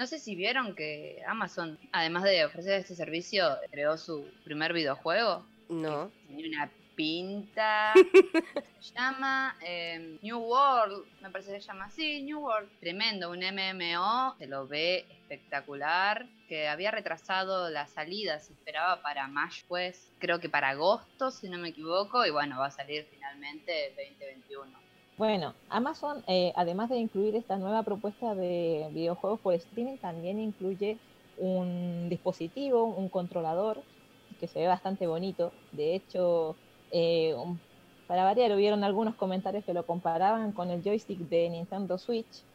No 0.00 0.06
sé 0.06 0.18
si 0.18 0.34
vieron 0.34 0.74
que 0.74 1.22
Amazon, 1.26 1.78
además 1.92 2.22
de 2.22 2.42
ofrecer 2.46 2.80
este 2.80 2.94
servicio, 2.94 3.58
creó 3.70 3.98
su 3.98 4.26
primer 4.44 4.72
videojuego. 4.72 5.44
No. 5.68 6.10
Tiene 6.26 6.56
una 6.56 6.70
pinta. 6.96 7.92
se 8.80 8.94
llama 8.94 9.54
em, 9.60 10.18
New 10.22 10.38
World, 10.38 11.04
me 11.20 11.28
parece 11.28 11.52
que 11.52 11.60
se 11.60 11.66
llama 11.66 11.84
así, 11.84 12.22
New 12.22 12.40
World. 12.40 12.70
Tremendo, 12.80 13.30
un 13.30 13.40
MMO, 13.40 14.36
se 14.38 14.46
lo 14.46 14.66
ve 14.66 15.04
espectacular. 15.10 16.26
Que 16.48 16.66
había 16.66 16.90
retrasado 16.90 17.68
la 17.68 17.86
salida, 17.86 18.40
se 18.40 18.54
esperaba 18.54 19.02
para 19.02 19.28
mayo, 19.28 19.62
pues 19.68 20.10
creo 20.18 20.40
que 20.40 20.48
para 20.48 20.70
agosto, 20.70 21.30
si 21.30 21.50
no 21.50 21.58
me 21.58 21.68
equivoco, 21.68 22.24
y 22.24 22.30
bueno, 22.30 22.58
va 22.58 22.68
a 22.68 22.70
salir 22.70 23.06
finalmente 23.10 23.92
2021. 23.98 24.89
Bueno, 25.20 25.54
Amazon, 25.68 26.24
eh, 26.28 26.50
además 26.56 26.88
de 26.88 26.96
incluir 26.96 27.36
esta 27.36 27.58
nueva 27.58 27.82
propuesta 27.82 28.34
de 28.34 28.88
videojuegos 28.94 29.38
por 29.40 29.52
streaming, 29.52 29.98
también 29.98 30.40
incluye 30.40 30.98
un 31.36 32.08
dispositivo, 32.08 32.84
un 32.86 33.10
controlador, 33.10 33.84
que 34.38 34.48
se 34.48 34.60
ve 34.60 34.66
bastante 34.66 35.06
bonito. 35.06 35.52
De 35.72 35.94
hecho, 35.94 36.56
eh, 36.90 37.34
para 38.06 38.24
variar, 38.24 38.50
hubieron 38.56 38.82
algunos 38.82 39.14
comentarios 39.16 39.62
que 39.66 39.74
lo 39.74 39.84
comparaban 39.84 40.52
con 40.54 40.70
el 40.70 40.82
joystick 40.82 41.18
de 41.28 41.50
Nintendo 41.50 41.98
Switch, 41.98 42.46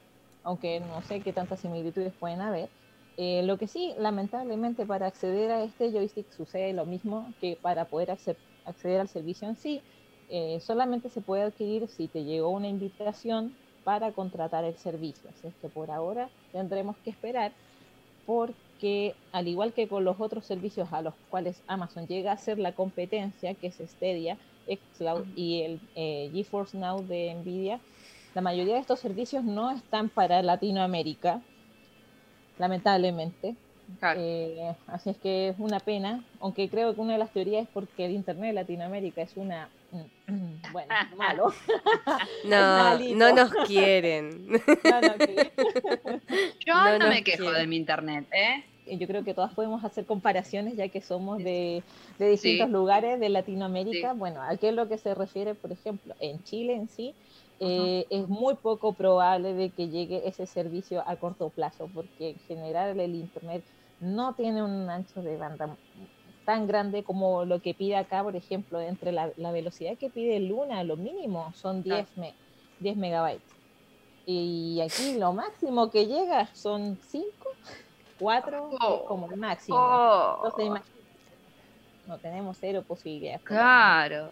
aunque 0.42 0.80
no 0.80 1.04
sé 1.04 1.22
qué 1.22 1.34
tantas 1.34 1.60
similitudes 1.60 2.16
pueden 2.16 2.42
haber. 2.42 2.72
Eh, 3.16 3.44
lo 3.44 3.60
que 3.60 3.68
sí, 3.68 3.94
lamentablemente, 4.00 4.88
para 4.88 5.06
acceder 5.06 5.52
a 5.52 5.64
este 5.64 5.92
joystick 5.92 6.32
sucede 6.32 6.74
lo 6.74 6.88
mismo 6.88 7.36
que 7.40 7.60
para 7.62 7.90
poder 7.90 8.10
acceder 8.10 9.00
al 9.02 9.08
servicio 9.08 9.48
en 9.48 9.56
sí 9.56 9.84
eh, 10.30 10.60
solamente 10.62 11.10
se 11.10 11.22
puede 11.22 11.44
adquirir 11.44 11.88
si 11.88 12.08
te 12.08 12.24
llegó 12.24 12.50
una 12.50 12.68
invitación 12.68 13.56
para 13.84 14.12
contratar 14.12 14.64
el 14.66 14.76
servicio. 14.78 15.30
Así 15.30 15.48
es 15.48 15.54
que 15.62 15.70
por 15.70 15.92
ahora 15.92 16.30
tendremos 16.52 16.98
que 16.98 17.12
esperar 17.12 17.52
porque 18.26 19.16
al 19.32 19.48
igual 19.48 19.74
que 19.74 19.88
con 19.88 20.04
los 20.04 20.20
otros 20.20 20.46
servicios 20.46 20.92
a 20.92 21.02
los 21.02 21.14
cuales 21.30 21.62
Amazon 21.68 22.08
llega 22.08 22.32
a 22.32 22.38
ser 22.38 22.58
la 22.58 22.74
competencia, 22.74 23.54
que 23.54 23.68
es 23.68 23.76
Stadia, 23.78 24.38
Xcloud 24.68 25.26
y 25.36 25.62
el 25.62 25.80
eh, 25.96 26.30
GeForce 26.34 26.78
Now 26.78 27.06
de 27.06 27.36
Nvidia, 27.36 27.80
la 28.34 28.42
mayoría 28.42 28.76
de 28.76 28.82
estos 28.82 29.00
servicios 29.00 29.44
no 29.44 29.72
están 29.72 30.10
para 30.10 30.42
Latinoamérica, 30.42 31.42
lamentablemente. 32.58 33.56
Eh, 34.18 34.74
así 34.88 35.12
es 35.12 35.18
que 35.18 35.50
es 35.50 35.60
una 35.60 35.80
pena, 35.80 36.26
aunque 36.40 36.68
creo 36.70 36.96
que 36.96 37.02
una 37.02 37.14
de 37.14 37.20
las 37.20 37.32
teorías 37.32 37.64
es 37.64 37.70
porque 37.72 38.06
el 38.06 38.12
Internet 38.12 38.48
de 38.48 38.54
Latinoamérica 38.54 39.22
es 39.22 39.38
una 39.38 39.70
bueno, 40.72 40.94
malo. 41.18 41.54
No, 42.46 42.98
no 43.16 43.34
nos 43.34 43.52
quieren. 43.68 44.48
Yo 46.66 47.00
no, 47.00 47.10
me 47.10 47.24
quejo 47.24 47.52
de 47.52 47.68
mi 47.68 47.78
internet, 47.78 48.28
¿eh? 48.32 48.64
yo 48.88 49.08
creo 49.08 49.24
que 49.24 49.34
todas 49.34 49.52
podemos 49.54 49.84
hacer 49.84 50.06
comparaciones 50.06 50.76
ya 50.76 50.88
que 50.90 51.02
somos 51.02 51.40
de, 51.40 51.82
de 52.20 52.30
distintos 52.30 52.70
lugares 52.70 53.20
de 53.20 53.30
Latinoamérica. 53.30 54.14
Bueno, 54.14 54.42
¿a 54.44 54.56
qué 54.58 54.70
es 54.70 54.76
lo 54.76 54.88
que 54.88 55.00
se 55.00 55.16
refiere, 55.16 55.56
por 55.56 55.72
ejemplo, 55.72 56.14
en 56.20 56.44
Chile 56.44 56.76
en 56.76 56.88
sí? 56.88 57.16
Eh, 57.60 58.06
es 58.10 58.28
muy 58.28 58.56
poco 58.56 58.94
probable 58.94 59.54
de 59.54 59.70
que 59.70 59.88
llegue 59.88 60.28
ese 60.28 60.46
servicio 60.46 61.04
a 61.08 61.16
corto 61.16 61.50
plazo, 61.50 61.90
porque 61.94 62.32
en 62.32 62.40
general 62.48 63.00
el 63.00 63.16
Internet 63.16 63.64
no 64.02 64.34
tiene 64.34 64.62
un 64.62 64.90
ancho 64.90 65.22
de 65.22 65.38
banda 65.38 65.76
tan 66.46 66.68
grande 66.68 67.04
como 67.04 67.44
lo 67.46 67.62
que 67.62 67.74
pide 67.74 67.98
acá, 67.98 68.24
por 68.24 68.36
ejemplo, 68.36 68.80
entre 68.80 69.12
la, 69.12 69.52
velocidad 69.52 69.98
que 69.98 70.10
pide 70.10 70.40
Luna, 70.40 70.84
lo 70.84 70.96
mínimo 70.96 71.52
son 71.56 71.84
10, 71.84 72.08
10 72.80 72.98
megabytes. 72.98 73.56
Y 74.26 74.82
aquí 74.82 75.18
lo 75.20 75.34
máximo 75.34 75.92
que 75.92 76.08
llega 76.08 76.48
son 76.54 76.98
5, 77.10 77.28
4, 78.20 78.72
como 79.08 79.30
el 79.30 79.38
máximo. 79.38 79.78
Oh. 79.78 80.52
no 82.08 82.18
tenemos 82.20 82.58
cero 82.60 82.84
posibilidades. 82.88 83.42
Claro. 83.42 84.32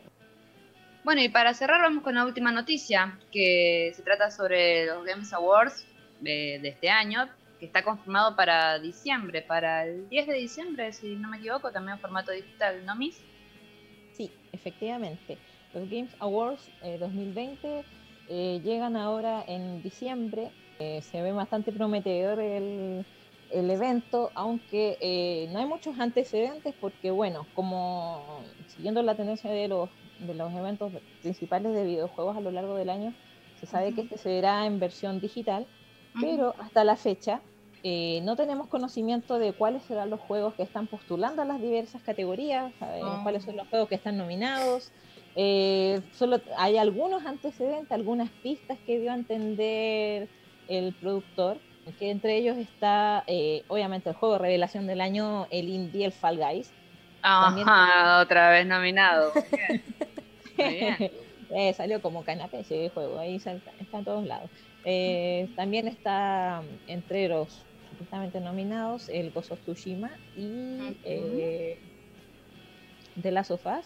Bueno, 1.04 1.21
y 1.21 1.30
para 1.30 1.54
cerrar 1.54 1.82
vamos 1.82 2.04
con 2.04 2.15
la 2.15 2.26
última 2.26 2.52
noticia, 2.52 3.19
que 3.32 3.91
se 3.93 4.02
trata 4.04 4.32
sobre 4.32 4.86
los 4.86 5.06
Games 5.06 5.34
Awards 5.34 5.86
de, 6.21 6.56
este 6.63 6.89
año, 6.89 7.28
que 7.63 7.67
está 7.67 7.82
confirmado 7.82 8.36
para 8.36 8.78
diciembre, 8.78 9.41
para 9.41 9.86
el 9.86 10.10
10 10.10 10.28
de 10.28 10.34
diciembre, 10.34 10.91
si 10.91 11.15
no 11.15 11.30
me 11.30 11.38
equivoco, 11.38 11.71
también 11.71 11.95
en 11.95 12.02
formato 12.02 12.34
digital, 12.34 12.86
¿no, 12.86 12.93
Miss? 12.93 13.23
Sí, 14.12 14.30
efectivamente. 14.52 15.38
Los 15.73 15.89
Games 15.89 16.13
Awards 16.19 16.69
2020 16.99 17.80
eh, 17.80 17.86
eh, 18.28 18.60
llegan 18.65 18.97
ahora 18.97 19.45
en 19.47 19.82
diciembre. 19.82 20.52
Eh, 20.80 21.02
se 21.04 21.21
ve 21.21 21.32
bastante 21.32 21.71
prometedor 21.71 22.41
el, 22.41 23.06
el 23.49 23.71
evento, 23.71 24.30
aunque 24.36 25.47
no 25.54 25.60
hay 25.60 25.65
muchos 25.65 25.97
antecedentes 25.97 26.76
porque, 26.82 27.12
bueno, 27.12 27.47
como 27.54 28.41
siguiendo 28.67 29.02
la 29.04 29.15
tendencia 29.15 29.49
de 29.49 29.69
los 29.69 29.89
de 30.19 30.34
los 30.34 30.52
eventos 30.54 30.91
principales 31.21 31.73
de 31.73 31.86
videojuegos 31.86 32.36
a 32.36 32.41
lo 32.41 32.52
largo 32.52 32.76
del 32.76 32.89
año, 32.89 33.13
se 33.62 33.67
sabe 33.67 33.93
que 33.93 34.02
este 34.02 34.17
se 34.17 34.28
verá 34.28 34.65
en 34.65 34.82
versión 34.82 35.21
digital, 35.21 35.65
pero 36.19 36.56
hasta 36.60 36.84
la 36.84 36.97
fecha 36.97 37.41
eh, 37.84 38.22
no 38.24 38.36
tenemos 38.36 38.67
conocimiento 38.67 39.39
de 39.39 39.54
cuáles 39.54 39.84
serán 39.84 40.10
los 40.10 40.19
juegos 40.22 40.54
que 40.54 40.63
están 40.63 40.88
postulando 40.88 41.41
a 41.41 41.46
las 41.46 41.62
diversas 41.62 42.02
categorías, 42.02 42.72
eh, 42.82 43.02
ah. 43.04 43.19
cuáles 43.24 43.43
son 43.43 43.58
los 43.58 43.67
juegos 43.67 43.89
que 43.89 43.96
están 43.96 44.17
nominados. 44.17 44.91
Eh, 45.36 46.02
solo 46.13 46.39
hay 46.58 46.78
algunos 46.78 47.26
antecedentes, 47.26 47.91
algunas 47.91 48.30
pistas 48.41 48.78
que 48.86 49.00
dio 49.00 49.12
a 49.12 49.15
entender 49.15 50.30
el 50.67 50.93
productor, 50.93 51.58
que 52.00 52.10
entre 52.10 52.38
ellos 52.38 52.58
está 52.58 53.26
obviamente 53.67 54.10
el 54.10 54.15
juego 54.15 54.38
revelación 54.38 54.88
del 54.88 55.02
año, 55.02 55.48
el 55.50 55.67
indie, 55.67 56.06
el 56.06 56.13
Fall 56.13 56.38
Guys. 56.38 56.72
Ajá, 57.22 58.22
otra 58.22 58.50
vez 58.52 58.65
nominado. 58.65 59.32
eh, 61.54 61.74
salió 61.74 62.02
como 62.02 62.24
canapé 62.24 62.62
ese 62.62 62.89
juego, 62.89 63.19
ahí 63.19 63.36
está, 63.36 63.52
en 63.52 64.04
todos 64.04 64.26
lados. 64.26 64.50
Eh, 64.86 65.50
también 65.56 65.88
está 65.88 66.62
mm, 66.62 66.89
entre 66.89 67.30
los 67.30 67.63
justamente 67.98 68.40
nominados 68.40 69.10
el 69.10 69.32
Gozo 69.32 69.56
Tsushima 69.56 70.12
y 70.36 70.98
eh, 71.04 71.80
The 73.22 73.32
Last 73.32 73.52
of 73.52 73.66
Us, 73.66 73.86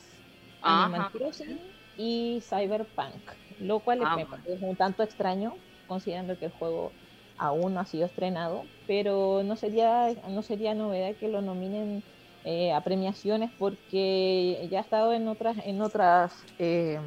Animal 0.62 1.12
Crossing 1.12 1.60
y 1.98 2.42
Cyberpunk, 2.42 3.22
lo 3.60 3.80
cual 3.80 4.00
es 4.00 4.08
ah, 4.08 4.18
un 4.62 4.76
tanto 4.76 5.04
extraño 5.04 5.56
considerando 5.88 6.38
que 6.38 6.46
el 6.46 6.52
juego 6.52 6.92
aún 7.38 7.74
no 7.74 7.80
ha 7.80 7.86
sido 7.86 8.06
estrenado, 8.06 8.64
pero 8.88 9.44
no 9.44 9.56
sería 9.56 10.14
no 10.28 10.42
sería 10.42 10.74
novedad 10.74 11.16
que 11.16 11.28
lo 11.28 11.42
nominen 11.42 12.04
eh, 12.44 12.72
a 12.72 12.82
premiaciones 12.82 13.52
porque 13.58 14.68
ya 14.72 14.80
ha 14.80 14.82
estado 14.82 15.12
en 15.14 15.28
otras, 15.28 15.58
en 15.66 15.82
otras 15.82 16.34
eh, 16.60 17.00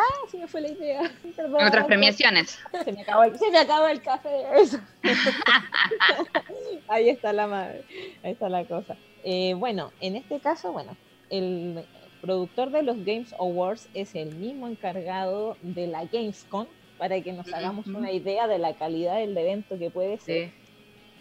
Ah, 0.00 0.28
se 0.30 0.38
me 0.38 0.46
fue 0.46 0.62
la 0.62 0.68
idea. 0.68 1.02
en 1.36 1.54
otras 1.54 1.86
premiaciones. 1.86 2.58
Se 2.84 2.92
me 2.92 3.02
acabó 3.02 3.24
el, 3.24 3.38
se 3.38 3.50
me 3.50 3.58
acabó 3.58 3.86
el 3.86 4.00
café. 4.00 4.44
Eso. 4.56 4.78
Ahí 6.88 7.10
está 7.10 7.32
la 7.32 7.46
madre. 7.46 7.84
Ahí 8.22 8.32
está 8.32 8.48
la 8.48 8.64
cosa. 8.64 8.96
Eh, 9.24 9.54
bueno, 9.54 9.92
en 10.00 10.16
este 10.16 10.40
caso, 10.40 10.72
bueno, 10.72 10.96
el 11.28 11.84
productor 12.22 12.70
de 12.70 12.82
los 12.82 12.96
Games 13.04 13.34
Awards 13.38 13.88
es 13.92 14.14
el 14.14 14.34
mismo 14.36 14.68
encargado 14.68 15.56
de 15.62 15.86
la 15.86 16.04
Gamescom, 16.06 16.66
para 16.98 17.20
que 17.20 17.32
nos 17.32 17.52
hagamos 17.52 17.86
una 17.86 18.12
idea 18.12 18.46
de 18.46 18.58
la 18.58 18.74
calidad 18.74 19.16
del 19.16 19.36
evento 19.36 19.78
que 19.78 19.90
puede 19.90 20.18
ser. 20.18 20.52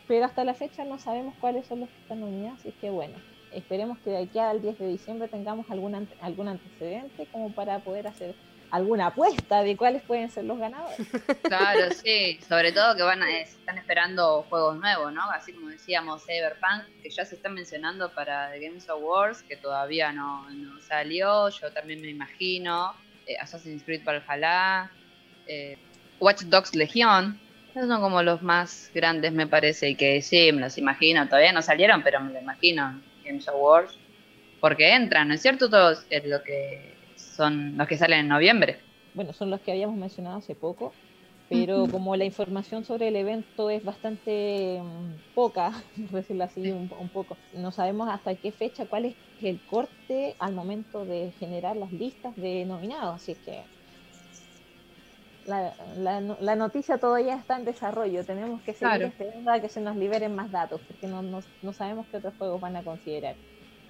Pero 0.07 0.25
hasta 0.25 0.43
la 0.43 0.53
fecha 0.53 0.85
no 0.85 0.99
sabemos 0.99 1.35
cuáles 1.39 1.67
son 1.67 1.81
los 1.81 1.89
que 1.89 2.01
están 2.01 2.21
nominados, 2.21 2.59
así 2.59 2.71
que 2.81 2.89
bueno, 2.89 3.15
esperemos 3.53 3.97
que 3.99 4.09
de 4.09 4.17
aquí 4.17 4.39
al 4.39 4.61
10 4.61 4.79
de 4.79 4.87
diciembre 4.87 5.27
tengamos 5.27 5.69
algún, 5.69 6.07
algún 6.21 6.47
antecedente 6.47 7.27
como 7.31 7.51
para 7.51 7.79
poder 7.79 8.07
hacer 8.07 8.35
alguna 8.71 9.07
apuesta 9.07 9.63
de 9.63 9.75
cuáles 9.75 10.01
pueden 10.03 10.29
ser 10.29 10.45
los 10.45 10.59
ganadores. 10.59 10.97
Claro, 11.43 11.91
sí, 11.91 12.39
sobre 12.47 12.71
todo 12.71 12.95
que 12.95 13.01
van 13.01 13.23
a, 13.23 13.39
están 13.39 13.77
esperando 13.77 14.45
juegos 14.49 14.77
nuevos, 14.77 15.11
¿no? 15.11 15.29
Así 15.31 15.53
como 15.53 15.69
decíamos, 15.69 16.23
Cyberpunk, 16.25 17.01
que 17.01 17.09
ya 17.09 17.25
se 17.25 17.35
está 17.35 17.49
mencionando 17.49 18.11
para 18.13 18.51
The 18.51 18.59
Games 18.59 18.87
Awards, 18.89 19.41
que 19.43 19.55
todavía 19.57 20.11
no, 20.11 20.45
salió, 20.81 21.49
yo 21.49 21.71
también 21.71 22.01
me 22.01 22.09
imagino, 22.09 22.93
eh, 23.25 23.35
Assassin's 23.39 23.83
Creed 23.83 24.03
Valhalla, 24.03 24.91
eh, 25.47 25.77
Watch 26.19 26.43
Dogs 26.43 26.75
Legion, 26.75 27.39
esos 27.71 27.87
son 27.87 28.01
como 28.01 28.21
los 28.21 28.41
más 28.41 28.91
grandes 28.93 29.31
me 29.31 29.47
parece, 29.47 29.89
y 29.89 29.95
que 29.95 30.21
sí, 30.21 30.51
me 30.51 30.61
los 30.61 30.77
imagino, 30.77 31.25
todavía 31.27 31.53
no 31.53 31.61
salieron, 31.61 32.03
pero 32.03 32.19
me 32.19 32.33
lo 32.33 32.39
imagino, 32.39 33.01
Games 33.23 33.47
Awards, 33.47 33.97
porque 34.59 34.93
entran, 34.93 35.27
¿no 35.27 35.33
es 35.33 35.41
cierto? 35.41 35.69
Todos 35.69 36.05
es 36.09 36.25
lo 36.25 36.43
que 36.43 36.98
son 37.39 37.77
los 37.77 37.87
que 37.87 37.97
salen 37.97 38.19
en 38.19 38.27
noviembre. 38.27 38.79
Bueno, 39.13 39.31
son 39.31 39.49
los 39.49 39.61
que 39.61 39.71
habíamos 39.71 39.95
mencionado 39.95 40.39
hace 40.39 40.55
poco, 40.55 40.91
pero 41.47 41.87
como 41.89 42.17
la 42.17 42.25
información 42.25 42.83
sobre 42.83 43.07
el 43.07 43.15
evento 43.15 43.69
es 43.69 43.81
bastante 43.81 44.81
mm, 44.83 45.33
poca, 45.35 45.71
por 46.11 46.19
decirlo 46.19 46.43
así, 46.43 46.69
un, 46.69 46.89
poco, 47.07 47.37
no 47.53 47.71
sabemos 47.71 48.09
hasta 48.09 48.35
qué 48.35 48.51
fecha, 48.51 48.87
cuál 48.87 49.05
es 49.05 49.15
el 49.41 49.61
corte 49.67 50.35
al 50.37 50.53
momento 50.53 51.05
de 51.05 51.31
generar 51.39 51.77
las 51.77 51.93
listas 51.93 52.35
de 52.35 52.65
nominados, 52.65 53.15
así 53.15 53.35
que 53.35 53.61
la, 55.45 55.73
la, 56.41 56.55
noticia 56.57 56.97
todavía 56.97 57.35
está 57.35 57.55
en 57.57 57.65
desarrollo. 57.65 58.23
Tenemos 58.25 58.61
que 58.61 58.73
seguir 58.73 59.03
esperando 59.03 59.49
a 59.49 59.61
que 59.61 59.69
se 59.69 59.79
nos 59.79 59.95
liberen 59.95 60.35
más 60.35 60.51
datos, 60.51 60.81
porque 60.85 61.07
no, 61.07 61.21
no, 61.21 61.73
sabemos 61.73 62.05
qué 62.11 62.17
otros 62.17 62.33
juegos 62.37 62.59
van 62.59 62.75
a 62.75 62.83
considerar. 62.83 63.35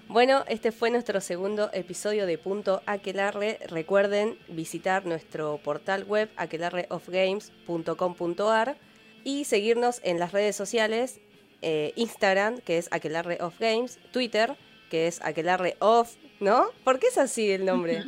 Bueno, 0.10 0.44
este 0.48 0.72
fue 0.72 0.90
nuestro 0.90 1.22
segundo 1.22 1.70
episodio 1.72 2.26
de 2.26 2.40
Punto 2.40 2.82
Aquelarre. 2.88 3.60
Recuerden 3.68 4.40
visitar 4.48 5.06
nuestro 5.06 5.60
portal 5.60 6.04
web 6.04 6.32
aquelarreofgames.com.ar 6.36 8.76
y 9.24 9.44
seguirnos 9.44 10.02
en 10.04 10.18
las 10.18 10.32
redes 10.32 10.56
sociales, 10.56 11.20
eh, 11.62 11.94
Instagram, 11.96 12.58
que 12.58 12.80
es 12.80 12.88
Aquelarre 12.90 13.38
Games, 13.60 14.00
Twitter, 14.12 14.58
que 14.90 15.06
es 15.06 15.22
Aquelarre 15.22 15.78
of, 15.78 16.16
¿no? 16.40 16.70
¿Por 16.84 16.98
qué 16.98 17.10
es 17.10 17.20
así 17.20 17.52
el 17.52 17.66
nombre? 17.66 18.04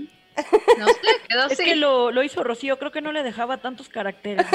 No 0.77 0.87
sé, 0.87 0.95
quedó 1.27 1.47
Es 1.49 1.57
que 1.57 1.75
lo, 1.75 2.11
lo, 2.11 2.23
hizo 2.23 2.43
Rocío, 2.43 2.79
creo 2.79 2.91
que 2.91 3.01
no 3.01 3.11
le 3.11 3.23
dejaba 3.23 3.57
tantos 3.57 3.89
caracteres. 3.89 4.45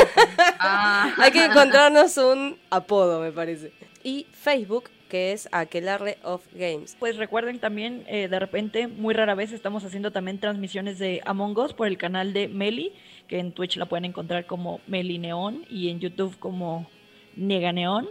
Ah. 0.58 1.14
Hay 1.18 1.30
que 1.30 1.44
encontrarnos 1.44 2.16
un 2.16 2.58
apodo, 2.70 3.20
me 3.20 3.30
parece. 3.30 3.72
Y 4.02 4.26
Facebook, 4.32 4.90
que 5.08 5.32
es 5.32 5.48
Aquelarre 5.52 6.18
of 6.22 6.44
Games. 6.54 6.96
Pues 6.98 7.16
recuerden 7.16 7.58
también, 7.58 8.04
eh, 8.08 8.28
de 8.28 8.38
repente, 8.38 8.88
muy 8.88 9.14
rara 9.14 9.34
vez 9.34 9.52
estamos 9.52 9.84
haciendo 9.84 10.10
también 10.10 10.40
transmisiones 10.40 10.98
de 10.98 11.20
Among 11.24 11.58
Us 11.58 11.72
por 11.72 11.86
el 11.86 11.98
canal 11.98 12.32
de 12.32 12.48
Meli, 12.48 12.92
que 13.28 13.38
en 13.38 13.52
Twitch 13.52 13.76
la 13.76 13.86
pueden 13.86 14.06
encontrar 14.06 14.46
como 14.46 14.80
Meli 14.86 15.18
Neon 15.18 15.64
y 15.68 15.90
en 15.90 16.00
YouTube 16.00 16.38
como 16.38 16.88
Nega 17.36 17.72
Neon. 17.72 18.08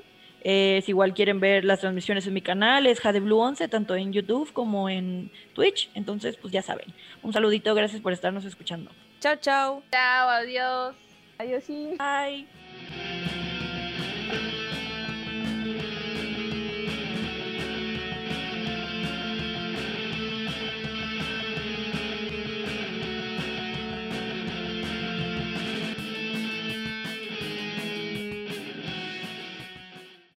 Eh, 0.48 0.84
si 0.86 0.92
igual 0.92 1.16
quieren 1.16 1.40
ver 1.40 1.66
las 1.66 1.80
transmisiones 1.80 2.28
en 2.28 2.34
mi 2.36 2.42
canal, 2.42 2.86
es 2.86 3.02
JadeBlue11, 3.02 3.68
tanto 3.68 3.96
en 3.96 4.14
YouTube 4.14 4.54
como 4.54 4.90
en 4.90 5.32
Twitch. 5.56 5.90
Entonces, 5.96 6.38
pues 6.38 6.54
ya 6.54 6.62
saben. 6.62 6.94
Un 7.24 7.34
saludito, 7.34 7.74
gracias 7.74 8.00
por 8.00 8.14
estarnos 8.14 8.46
escuchando. 8.46 8.92
Chao, 9.20 9.38
chao. 9.38 9.82
Chao, 9.92 10.30
adiós. 10.30 10.96
Adiós, 11.40 11.64
sí. 11.64 11.98
Bye. 11.98 13.45